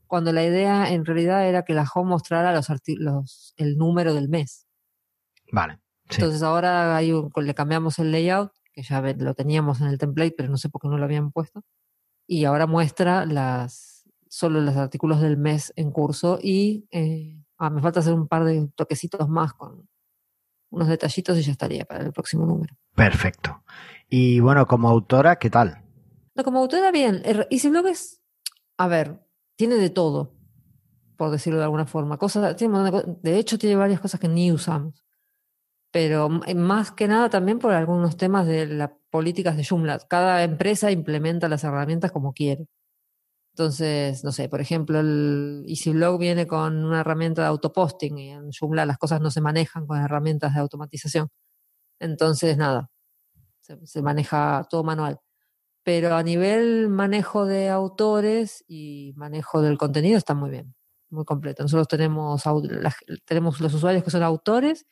[0.05, 4.27] cuando la idea en realidad era que la home mostrara los, los el número del
[4.27, 4.67] mes.
[5.51, 5.79] Vale.
[6.09, 10.49] Entonces ahora hay le cambiamos el layout que ya lo teníamos en el template, pero
[10.49, 11.63] no sé por qué no lo habían puesto.
[12.27, 17.81] Y ahora muestra las solo los artículos del mes en curso y eh, ah, me
[17.81, 19.89] falta hacer un par de toquecitos más con
[20.69, 22.75] unos detallitos y ya estaría para el próximo número.
[22.93, 23.63] Perfecto.
[24.09, 25.83] Y bueno, como autora, ¿qué tal?
[26.35, 27.23] No, como autora, bien.
[27.49, 28.21] EasyBlog es,
[28.77, 30.35] a ver, tiene de todo,
[31.15, 32.19] por decirlo de alguna forma.
[32.19, 35.06] Cosas, de hecho, tiene varias cosas que ni usamos
[35.91, 39.99] pero más que nada también por algunos temas de las políticas de Joomla.
[40.09, 42.67] Cada empresa implementa las herramientas como quiere.
[43.53, 48.51] Entonces, no sé, por ejemplo, el EasyBlog viene con una herramienta de autoposting y en
[48.51, 51.29] Joomla las cosas no se manejan con herramientas de automatización.
[51.99, 52.89] Entonces, nada,
[53.61, 55.19] se, se maneja todo manual.
[55.83, 60.75] Pero a nivel manejo de autores y manejo del contenido está muy bien,
[61.09, 61.63] muy completo.
[61.63, 62.43] Nosotros tenemos,
[63.25, 64.85] tenemos los usuarios que son autores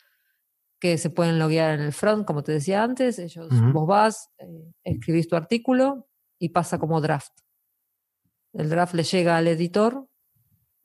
[0.85, 3.17] que se pueden loguear en el front, como te decía antes.
[3.17, 7.31] Ellos, vos vas, eh, escribís tu artículo y pasa como draft.
[8.53, 10.07] El draft le llega al editor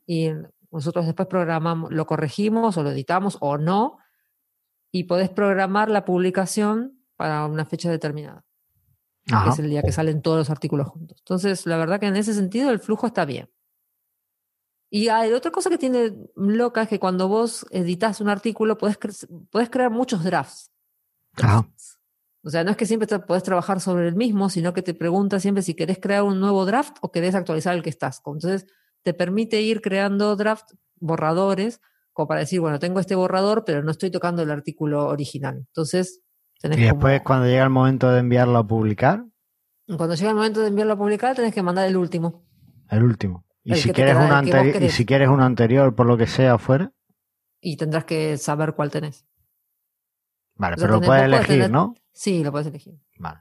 [0.07, 0.31] y
[0.71, 3.99] nosotros después programamos, lo corregimos o lo editamos o no,
[4.91, 8.47] y podés programar la publicación para una fecha determinada.
[9.27, 11.19] Que es el día que salen todos los artículos juntos.
[11.21, 13.51] Entonces, la verdad que en ese sentido el flujo está bien.
[14.91, 18.99] Y hay otra cosa que tiene loca es que cuando vos editas un artículo puedes,
[19.51, 20.73] puedes crear muchos drafts.
[22.43, 25.39] O sea, no es que siempre podés trabajar sobre el mismo, sino que te pregunta
[25.39, 28.21] siempre si querés crear un nuevo draft o querés actualizar el que estás.
[28.27, 28.67] Entonces,
[29.03, 31.81] te permite ir creando draft borradores,
[32.13, 35.59] como para decir, bueno, tengo este borrador, pero no estoy tocando el artículo original.
[35.59, 36.21] Entonces,
[36.61, 39.25] tenés Y después, cuando llega el momento de enviarlo a publicar.
[39.87, 42.45] Cuando llega el momento de enviarlo a publicar, tenés que mandar el último.
[42.89, 43.45] El último.
[43.63, 46.93] ¿Y si, quieres una anterior, ¿Y si quieres uno anterior por lo que sea afuera?
[47.61, 49.27] Y tendrás que saber cuál tenés.
[50.55, 51.95] Vale, pero lo puedes elegir, ¿no?
[52.13, 52.95] Sí, lo puedes elegir.
[53.19, 53.41] Vale.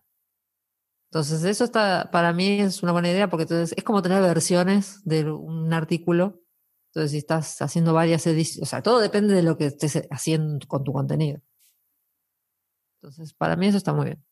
[1.10, 5.02] Entonces, eso está, para mí es una buena idea porque entonces es como tener versiones
[5.06, 6.42] de un artículo.
[6.90, 10.66] Entonces, si estás haciendo varias ediciones, o sea, todo depende de lo que estés haciendo
[10.68, 11.42] con tu contenido.
[13.02, 14.26] Entonces, para mí eso está muy bien.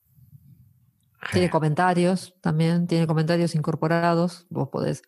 [1.31, 4.45] Tiene comentarios también, tiene comentarios incorporados.
[4.49, 5.01] Vos podés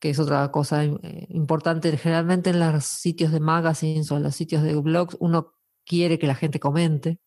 [0.00, 1.96] que es otra cosa eh, importante.
[1.96, 6.26] Generalmente en los sitios de magazines o en los sitios de blogs uno quiere que
[6.26, 7.18] la gente comente.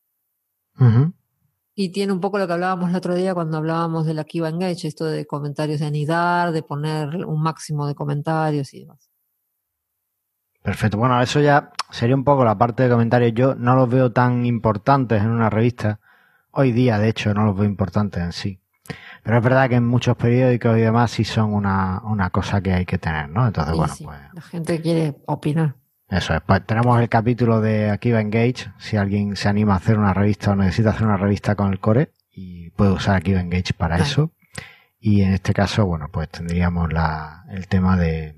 [1.76, 4.50] Y tiene un poco lo que hablábamos el otro día cuando hablábamos de la Kiva
[4.50, 9.12] Engage, esto de comentarios de anidar, de poner un máximo de comentarios y demás.
[10.62, 10.98] Perfecto.
[10.98, 13.34] Bueno, eso ya sería un poco la parte de comentarios.
[13.34, 16.00] Yo no los veo tan importantes en una revista.
[16.52, 18.61] Hoy día, de hecho, no los veo importantes en sí.
[19.24, 22.74] Pero es verdad que en muchos periódicos y demás sí son una, una cosa que
[22.74, 23.46] hay que tener, ¿no?
[23.46, 24.20] Entonces, bueno, pues.
[24.34, 25.76] La gente quiere opinar.
[26.10, 26.42] Eso es.
[26.42, 28.72] Pues tenemos el capítulo de Akiva Engage.
[28.80, 31.80] Si alguien se anima a hacer una revista o necesita hacer una revista con el
[31.80, 34.34] core, y puede usar Akiva Engage para eso.
[35.00, 38.36] Y en este caso, bueno, pues tendríamos la, el tema de,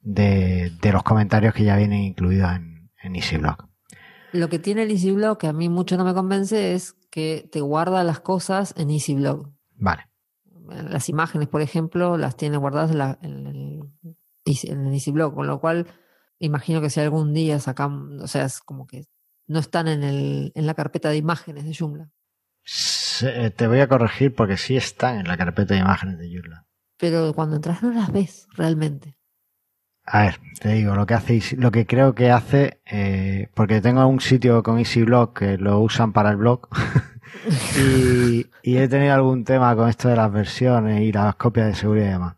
[0.00, 3.68] de, de los comentarios que ya vienen incluidos en, en EasyBlog.
[4.32, 7.60] Lo que tiene el EasyBlog, que a mí mucho no me convence, es que te
[7.60, 9.48] guarda las cosas en EasyBlog.
[9.76, 10.08] Vale.
[10.66, 12.90] Las imágenes, por ejemplo, las tiene guardadas
[13.22, 13.82] en, el,
[14.44, 15.86] en EasyBlog, con lo cual
[16.40, 19.04] imagino que si algún día sacamos, o sea, es como que
[19.46, 22.10] no están en, el, en la carpeta de imágenes de Joomla.
[23.22, 26.66] Eh, te voy a corregir porque sí están en la carpeta de imágenes de Joomla.
[26.96, 29.16] Pero cuando entras no las ves realmente.
[30.06, 34.06] A ver, te digo, lo que hace, lo que creo que hace, eh, porque tengo
[34.06, 36.68] un sitio con EasyBlog que lo usan para el blog,
[38.62, 42.06] y, he tenido algún tema con esto de las versiones y las copias de seguridad
[42.06, 42.36] y demás.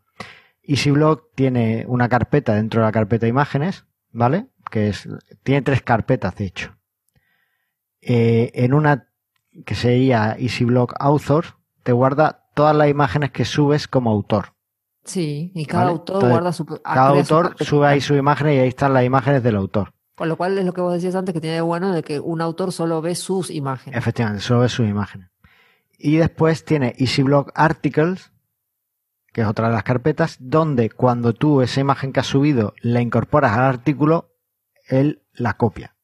[0.62, 4.46] EasyBlock tiene una carpeta dentro de la carpeta imágenes, ¿vale?
[4.70, 5.08] Que es,
[5.42, 6.76] tiene tres carpetas, de hecho.
[8.00, 9.08] Eh, en una
[9.64, 11.44] que sería EasyBlock Author,
[11.82, 14.55] te guarda todas las imágenes que subes como autor.
[15.06, 16.66] Sí, y cada autor guarda su.
[16.66, 19.92] Cada autor sube ahí su imagen y ahí están las imágenes del autor.
[20.16, 22.18] Con lo cual es lo que vos decías antes que tiene de bueno de que
[22.18, 23.98] un autor solo ve sus imágenes.
[23.98, 25.30] Efectivamente, solo ve sus imágenes.
[25.98, 28.32] Y después tiene EasyBlock Articles,
[29.32, 33.00] que es otra de las carpetas, donde cuando tú esa imagen que has subido la
[33.00, 34.34] incorporas al artículo,
[34.88, 35.96] él la copia.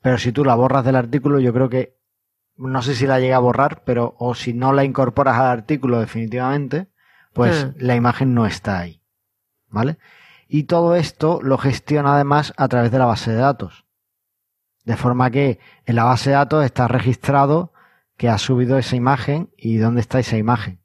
[0.00, 1.98] Pero si tú la borras del artículo, yo creo que
[2.56, 5.98] no sé si la llega a borrar, pero o si no la incorporas al artículo
[5.98, 6.88] definitivamente,
[7.34, 7.70] pues hmm.
[7.78, 9.02] la imagen no está ahí.
[9.68, 9.98] ¿Vale?
[10.48, 13.84] Y todo esto lo gestiona además a través de la base de datos.
[14.84, 17.72] De forma que en la base de datos está registrado
[18.16, 20.80] que ha subido esa imagen y dónde está esa imagen.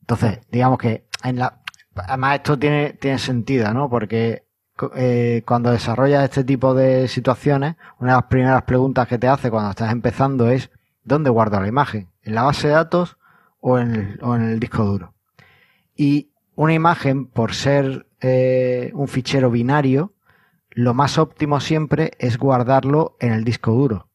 [0.00, 1.60] Entonces, digamos que en la,
[1.94, 3.90] además esto tiene, tiene sentido, ¿no?
[3.90, 4.46] Porque
[4.94, 9.50] eh, cuando desarrollas este tipo de situaciones, una de las primeras preguntas que te hace
[9.50, 10.70] cuando estás empezando es
[11.02, 12.10] ¿dónde guardo la imagen?
[12.22, 13.18] ¿En la base de datos
[13.60, 15.15] o en el, o en el disco duro?
[15.96, 20.14] Y una imagen, por ser eh, un fichero binario,
[20.70, 24.10] lo más óptimo siempre es guardarlo en el disco duro.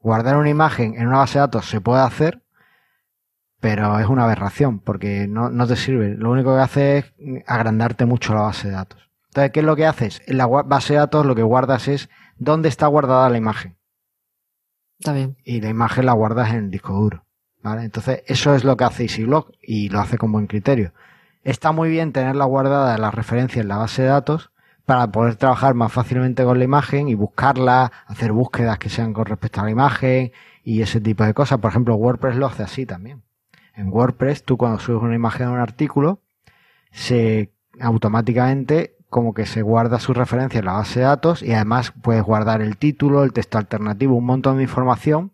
[0.00, 2.42] Guardar una imagen en una base de datos se puede hacer,
[3.60, 6.14] pero es una aberración porque no, no te sirve.
[6.14, 7.14] Lo único que hace es
[7.46, 9.10] agrandarte mucho la base de datos.
[9.28, 10.22] Entonces, ¿qué es lo que haces?
[10.26, 13.78] En la base de datos lo que guardas es dónde está guardada la imagen.
[14.98, 15.36] Está bien.
[15.44, 17.27] Y la imagen la guardas en el disco duro.
[17.62, 17.84] ¿Vale?
[17.84, 20.92] Entonces, eso es lo que hace EasyBlock y lo hace con buen criterio.
[21.42, 24.50] Está muy bien tenerla guardada la referencia en la base de datos
[24.84, 29.26] para poder trabajar más fácilmente con la imagen y buscarla, hacer búsquedas que sean con
[29.26, 30.32] respecto a la imagen
[30.64, 31.58] y ese tipo de cosas.
[31.58, 33.22] Por ejemplo, WordPress lo hace así también.
[33.74, 36.22] En WordPress, tú cuando subes una imagen a un artículo,
[36.90, 41.92] se automáticamente como que se guarda su referencia en la base de datos y además
[42.02, 45.32] puedes guardar el título, el texto alternativo, un montón de información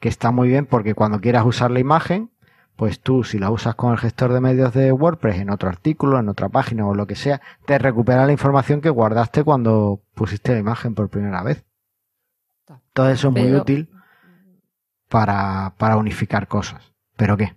[0.00, 2.30] que está muy bien porque cuando quieras usar la imagen,
[2.76, 6.18] pues tú si la usas con el gestor de medios de WordPress en otro artículo,
[6.18, 10.52] en otra página o lo que sea, te recupera la información que guardaste cuando pusiste
[10.52, 11.64] la imagen por primera vez.
[12.92, 13.90] Todo eso es muy útil
[15.08, 16.92] para, para unificar cosas.
[17.16, 17.54] ¿Pero qué?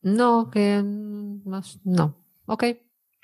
[0.00, 1.60] No, que no.
[1.84, 2.16] no.
[2.46, 2.64] Ok.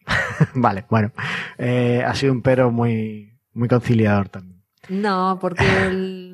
[0.55, 1.13] vale, bueno.
[1.57, 4.63] Eh, ha sido un pero muy, muy conciliador también.
[4.89, 6.30] No, porque el...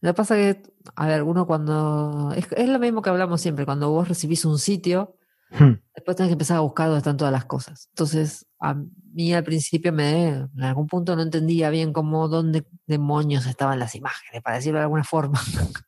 [0.00, 2.32] lo que pasa es que a ver, uno cuando.
[2.34, 5.16] Es, lo mismo que hablamos siempre, cuando vos recibís un sitio,
[5.50, 5.72] hmm.
[5.94, 7.88] después tenés que empezar a buscar dónde están todas las cosas.
[7.90, 8.74] Entonces, a
[9.12, 10.28] mí al principio me.
[10.28, 14.84] En algún punto no entendía bien cómo, dónde demonios estaban las imágenes, para decirlo de
[14.84, 15.40] alguna forma.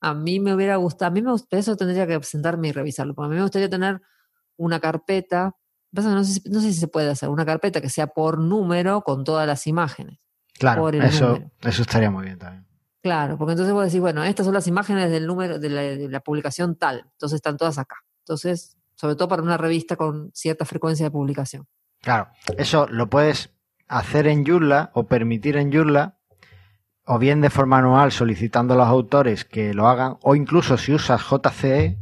[0.00, 3.26] a mí me hubiera gustado, a mí me eso tendría que sentarme y revisarlo, porque
[3.26, 4.00] a mí me gustaría tener
[4.56, 5.56] una carpeta.
[5.90, 9.24] No sé, no sé si se puede hacer una carpeta que sea por número con
[9.24, 10.18] todas las imágenes.
[10.54, 12.71] Claro, eso, eso estaría muy bien también.
[13.02, 16.76] Claro, porque entonces vos decís, bueno, estas son las imágenes del número de la, publicación
[16.76, 17.96] tal, entonces están todas acá.
[18.20, 21.66] Entonces, sobre todo para una revista con cierta frecuencia de publicación.
[22.00, 23.50] Claro, eso lo puedes
[23.88, 26.18] hacer en Joomla o permitir en Joomla,
[27.04, 30.94] o bien de forma manual solicitando a los autores que lo hagan, o incluso si
[30.94, 31.98] usas JCE,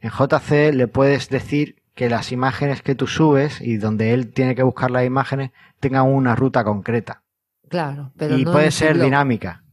[0.00, 4.54] en JCE le puedes decir que las imágenes que tú subes y donde él tiene
[4.54, 7.22] que buscar las imágenes tengan una ruta concreta.
[7.68, 9.64] Claro, pero y puede ser dinámica.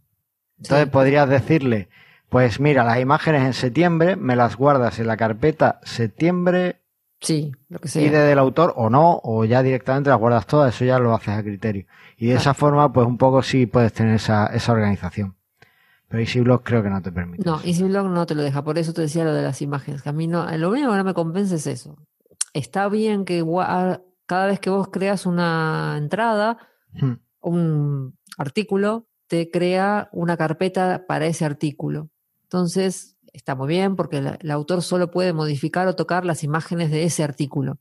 [0.58, 1.90] Entonces podrías decirle,
[2.30, 6.82] pues mira, las imágenes en septiembre me las guardas en la carpeta septiembre.
[7.22, 8.02] Sí, lo que sea.
[8.02, 11.30] Y del autor o no, o ya directamente las guardas todas, eso ya lo haces
[11.30, 11.86] a criterio.
[12.18, 15.36] Y de esa forma, pues un poco sí puedes tener esa, esa organización.
[16.08, 17.44] Pero EasyBlock creo que no te permite.
[17.44, 20.02] No, EasyBlock no te lo deja, por eso te decía lo de las imágenes.
[20.02, 21.98] Que a mí no, lo único que no me convence es eso.
[22.54, 23.44] Está bien que
[24.26, 26.58] cada vez que vos creas una entrada,
[26.94, 27.14] hmm.
[27.42, 32.10] un artículo, te crea una carpeta para ese artículo.
[32.44, 37.04] Entonces, está muy bien porque el, autor solo puede modificar o tocar las imágenes de
[37.04, 37.80] ese artículo.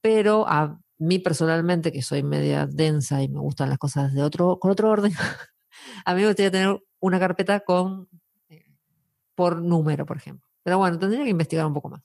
[0.00, 4.58] Pero a mí personalmente, que soy media densa y me gustan las cosas de otro,
[4.58, 5.12] con otro orden,
[6.04, 8.08] a mí me gustaría tener una carpeta con
[8.48, 8.64] eh,
[9.34, 10.48] por número, por ejemplo.
[10.62, 12.02] Pero bueno, tendría que investigar un poco más.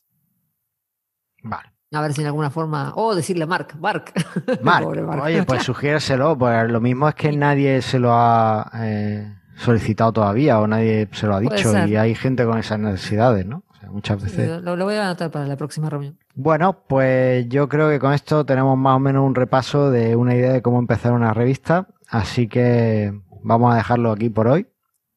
[1.44, 1.74] Vale.
[1.94, 2.94] A ver si en alguna forma.
[2.96, 4.12] O decirle Mark, Mark.
[4.62, 4.88] Mark.
[5.22, 10.60] Oye, pues sugiérselo, pues lo mismo es que nadie se lo ha eh, solicitado todavía
[10.60, 13.64] o nadie se lo ha dicho y hay gente con esas necesidades, ¿no?
[13.70, 14.62] O sea, muchas veces.
[14.64, 16.18] Lo, lo, voy a anotar para la próxima reunión.
[16.34, 20.36] Bueno, pues yo creo que con esto tenemos más o menos un repaso de una
[20.36, 23.14] idea de cómo empezar una revista, así que
[23.44, 24.68] vamos a dejarlo aquí por hoy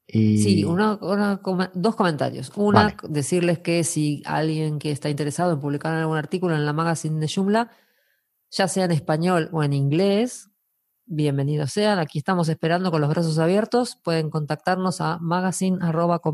[0.09, 0.39] Y...
[0.39, 1.41] Sí, una, una
[1.75, 2.53] dos comentarios.
[2.57, 2.97] Una, Vale.
[3.09, 7.29] decirles que si alguien que está interesado en publicar algún artículo en la magazine de
[7.33, 7.71] Joomla,
[8.51, 10.49] ya sea en español o en inglés,
[11.07, 11.99] bienvenidos sean.
[11.99, 13.97] Aquí estamos esperando con los brazos abiertos.
[14.05, 15.19] Pueden contactarnos a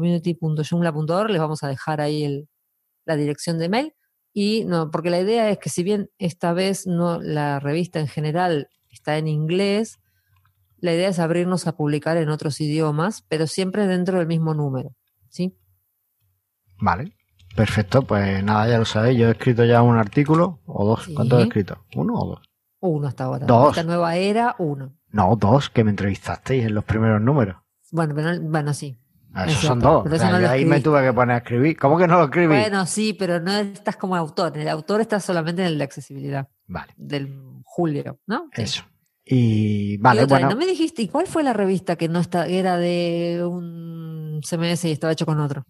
[0.02, 1.30] magazine.community.joomla.org.
[1.30, 2.48] Les vamos a dejar ahí el-
[3.04, 3.94] la dirección de mail.
[4.34, 8.08] Y no, porque la idea es que si bien esta vez no la revista en
[8.08, 9.98] general está en inglés,
[10.82, 14.90] la idea es abrirnos a publicar en otros idiomas, pero siempre dentro del mismo número.
[15.30, 15.56] ¿Sí?
[16.80, 17.16] Vale,
[17.56, 21.14] perfecto, pues nada, ya lo sabéis, yo he escrito ya un artículo, o dos, Sí.
[21.14, 21.84] ¿cuántos he escrito?
[21.94, 22.40] ¿Uno o dos?
[22.80, 23.46] Uno hasta ahora.
[23.46, 23.70] Dos.
[23.76, 24.92] Esta nueva era, uno.
[25.10, 27.56] No, dos, que me entrevistasteis en los primeros números.
[27.92, 28.98] Bueno, pero no- bueno, sí.
[29.34, 30.02] Ah, Es Esos son dos.
[30.02, 31.78] pero O eso sea, no yo lo ahí me tuve que poner a escribir.
[31.78, 32.48] ¿Cómo que no lo escribí?
[32.48, 34.58] Bueno, sí, pero no estás como autor.
[34.58, 38.48] El autor está solamente en el de accesibilidad Vale, del julio, ¿no?
[38.52, 38.82] Eso.
[39.24, 42.18] Y Y vale, otra, bueno, no me dijiste, ¿y cuál fue la revista que no
[42.18, 45.62] está, era de un CMS y estaba hecho con otro?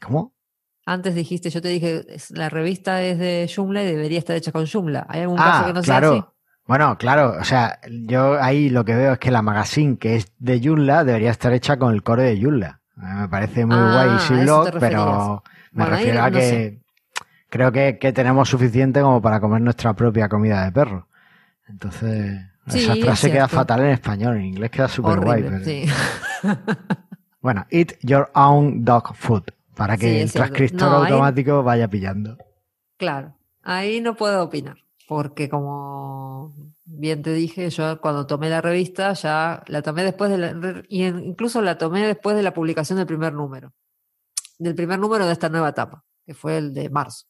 [0.00, 0.32] ¿cómo?
[0.86, 4.66] Antes dijiste, yo te dije, la revista es de Joomla y debería estar hecha con
[4.66, 5.06] Joomla.
[5.08, 6.08] ¿Hay algún caso Ah, que no sea así?
[6.10, 6.34] claro.
[6.66, 10.32] Bueno, claro, o sea, yo ahí lo que veo es que la magazine que es
[10.38, 12.80] de Joomla debería estar hecha con el core de Joomla.
[12.96, 14.08] Mí Me parece muy Ah, guay
[14.70, 14.80] referías.
[14.80, 16.80] pero me Bueno, refiero a no que sé.
[17.50, 21.06] creo que, que tenemos suficiente como para comer nuestra propia comida de perro.
[21.68, 25.42] Entonces, Sí, esa es frase queda fatal en español, en inglés queda súper guay.
[25.42, 25.84] Pero- sí.
[27.40, 29.42] Bueno, eat your own dog food,
[29.76, 32.38] para que Sí, el transcriptor No, ahí- automático vaya pillando.
[32.96, 36.54] Claro, ahí no puedo opinar, porque como
[36.86, 41.04] bien te dije, yo cuando tomé la revista ya la tomé después de la, y
[41.04, 43.74] incluso la tomé después de la publicación del primer número,
[44.58, 47.26] del primer número de esta nueva etapa, que fue el de marzo.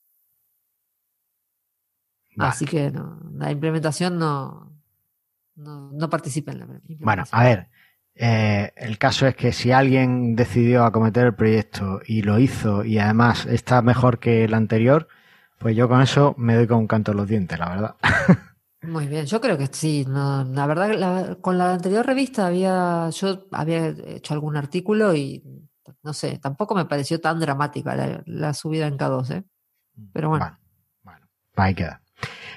[2.37, 2.51] Vale.
[2.51, 4.73] Así que no, la implementación no,
[5.57, 7.05] no, no participa en la implementación.
[7.05, 7.69] Bueno, a ver,
[8.17, 12.99] eh, el caso es que si alguien decidió acometer el proyecto y lo hizo y
[12.99, 15.09] además está mejor que el anterior,
[15.59, 17.97] pues yo con eso me doy con un canto en los dientes, la verdad.
[18.83, 20.05] Muy bien, yo creo que sí.
[20.07, 25.43] No, la verdad, la- con la anterior revista había, yo había hecho algún artículo y
[26.03, 29.45] no sé, tampoco me pareció tan dramática la, la subida en K2, ¿eh?
[30.13, 30.45] Pero bueno.
[30.45, 30.59] Bueno,
[31.03, 31.27] bueno,
[31.57, 32.03] ahí queda.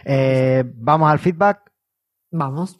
[0.10, 1.70] Eh, Vamos al feedback.
[2.32, 2.80] Vamos.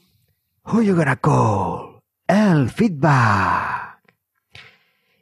[0.64, 2.00] Who you gonna call?
[2.26, 4.02] El feedback.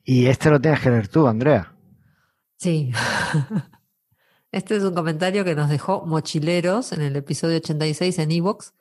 [0.04, 1.74] Y este lo tienes que leer tú, Andrea.
[2.58, 2.92] Sí.
[4.52, 8.74] Este es un comentario que nos dejó Mochileros en el episodio 86 en Evox,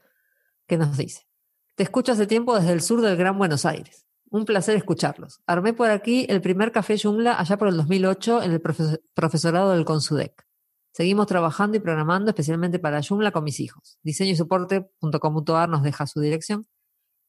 [0.68, 1.26] que nos dice:
[1.74, 4.06] Te escucho hace tiempo desde el sur del Gran Buenos Aires.
[4.30, 5.40] Un placer escucharlos.
[5.48, 9.72] Armé por aquí el primer café Joomla allá por el 2008 en el profe- profesorado
[9.72, 10.46] del Consudec.
[10.94, 13.98] Seguimos trabajando y programando especialmente para Joomla con mis hijos.
[14.04, 16.68] Diseño y soporte.com.ar nos deja su dirección.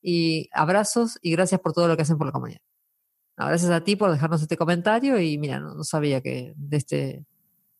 [0.03, 2.61] Y abrazos y gracias por todo lo que hacen por la comunidad.
[3.37, 6.77] No, gracias a ti por dejarnos este comentario y mira, no, no sabía que de
[6.77, 7.25] este,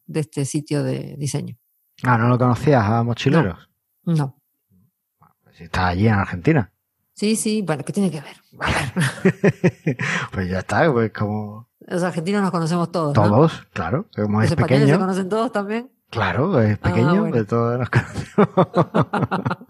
[0.08, 1.56] de este sitio de diseño.
[2.02, 3.70] Ah, ¿no lo conocías a Mochileros?
[4.06, 4.42] No.
[5.52, 6.74] Si estás allí en Argentina.
[7.14, 8.38] Sí, sí, bueno, ¿qué tiene que ver?
[8.60, 8.72] A
[9.24, 9.98] ver,
[10.32, 13.16] pues ya está, pues como Los argentinos nos conocemos todos.
[13.16, 13.24] ¿no?
[13.24, 15.00] todos, claro, como Los es españoles se pequeño.
[15.00, 15.92] conocen todos también.
[16.10, 17.36] Claro, es Ah, pequeño, bueno.
[17.36, 18.50] de todos nos conocemos.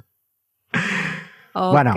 [1.53, 1.93] Bueno.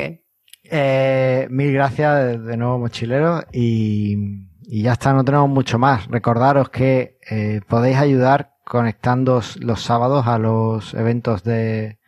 [0.70, 3.44] Eh, mil gracias de, nuevo, mochileros.
[3.52, 6.06] Y, y ya está, no tenemos mucho más.
[6.08, 11.98] Recordaros que eh, podéis ayudar conectándoos los sábados a los eventos de,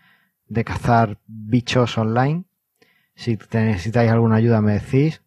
[0.46, 2.44] de cazar bichos online.
[3.14, 5.22] Si te necesitáis alguna ayuda, me decís.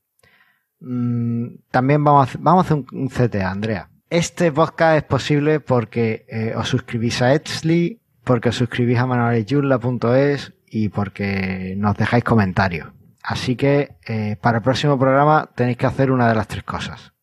[0.85, 3.89] Mm, también vamos a, hacer- vamos a hacer un, un CTA, Andrea.
[4.09, 10.53] Este podcast es posible porque eh, os suscribís a Etsley, porque os suscribís a manualesyurla.es
[10.67, 12.89] y porque nos dejáis comentarios.
[13.23, 17.13] Así que eh, para el próximo programa tenéis que hacer una de las tres cosas.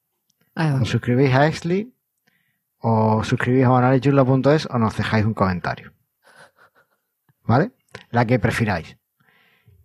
[0.83, 1.95] Os suscribís a Exley,
[2.79, 5.93] o suscribís a manualesyurla.es o nos dejáis un comentario.
[7.45, 7.73] ¿Vale?
[8.11, 8.97] La que prefiráis.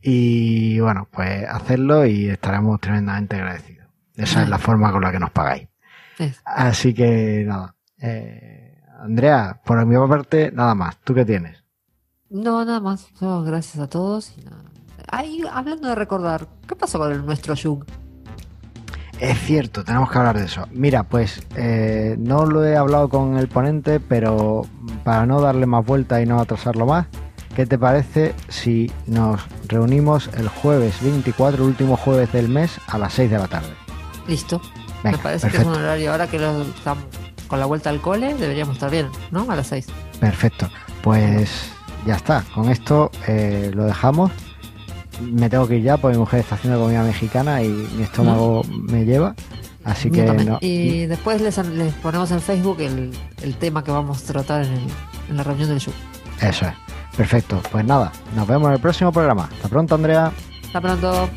[0.08, 3.88] Y bueno, pues hacedlo y estaremos tremendamente agradecidos.
[4.16, 5.68] Esa es la forma con la que nos pagáis.
[6.20, 7.76] Es- Así que nada.
[7.99, 10.97] Eh, Andrea, por mi parte, nada más.
[11.03, 11.64] ¿Tú qué tienes?
[12.30, 13.08] No, nada más.
[13.20, 14.32] No, gracias a todos.
[14.38, 14.62] y nada.
[15.10, 17.84] Ay, hablando de recordar, ¿qué pasó con el nuestro Jug?
[19.20, 20.68] Es cierto, tenemos que hablar de eso.
[20.72, 24.68] Mira, pues eh, no lo he hablado con el ponente, pero
[25.03, 27.08] para no darle más vuelta y no atrasarlo más,
[27.56, 29.39] ¿Qué te parece si nos
[29.70, 33.70] reunimos el jueves 24, último jueves del mes, a las 6 de la tarde?
[34.28, 34.62] Listo.
[35.03, 36.66] Me parece que es un horario ahora que lo,
[37.47, 39.49] con la vuelta al cole, deberíamos estar bien, ¿no?
[39.49, 39.88] A las 6.
[40.20, 40.70] Perfecto.
[41.01, 41.72] Pues
[42.06, 42.43] ya está.
[42.53, 44.32] Con esto eh, lo dejamos.
[45.22, 48.64] Me tengo que ir ya porque mi mujer está haciendo comida mexicana y mi estómago
[48.64, 48.91] mm.
[48.91, 49.34] me lleva.
[49.86, 50.58] Así que no.
[50.60, 54.74] Y después les, les, ponemos en Facebook el, el tema que vamos a tratar en,
[54.74, 54.88] el,
[55.30, 55.93] en la reunión del show.
[56.41, 56.74] Eso es.
[57.18, 59.49] Perfecto, pues nada, nos vemos en el próximo programa.
[59.53, 60.32] Hasta pronto, Andrea.
[60.66, 61.30] Hasta pronto.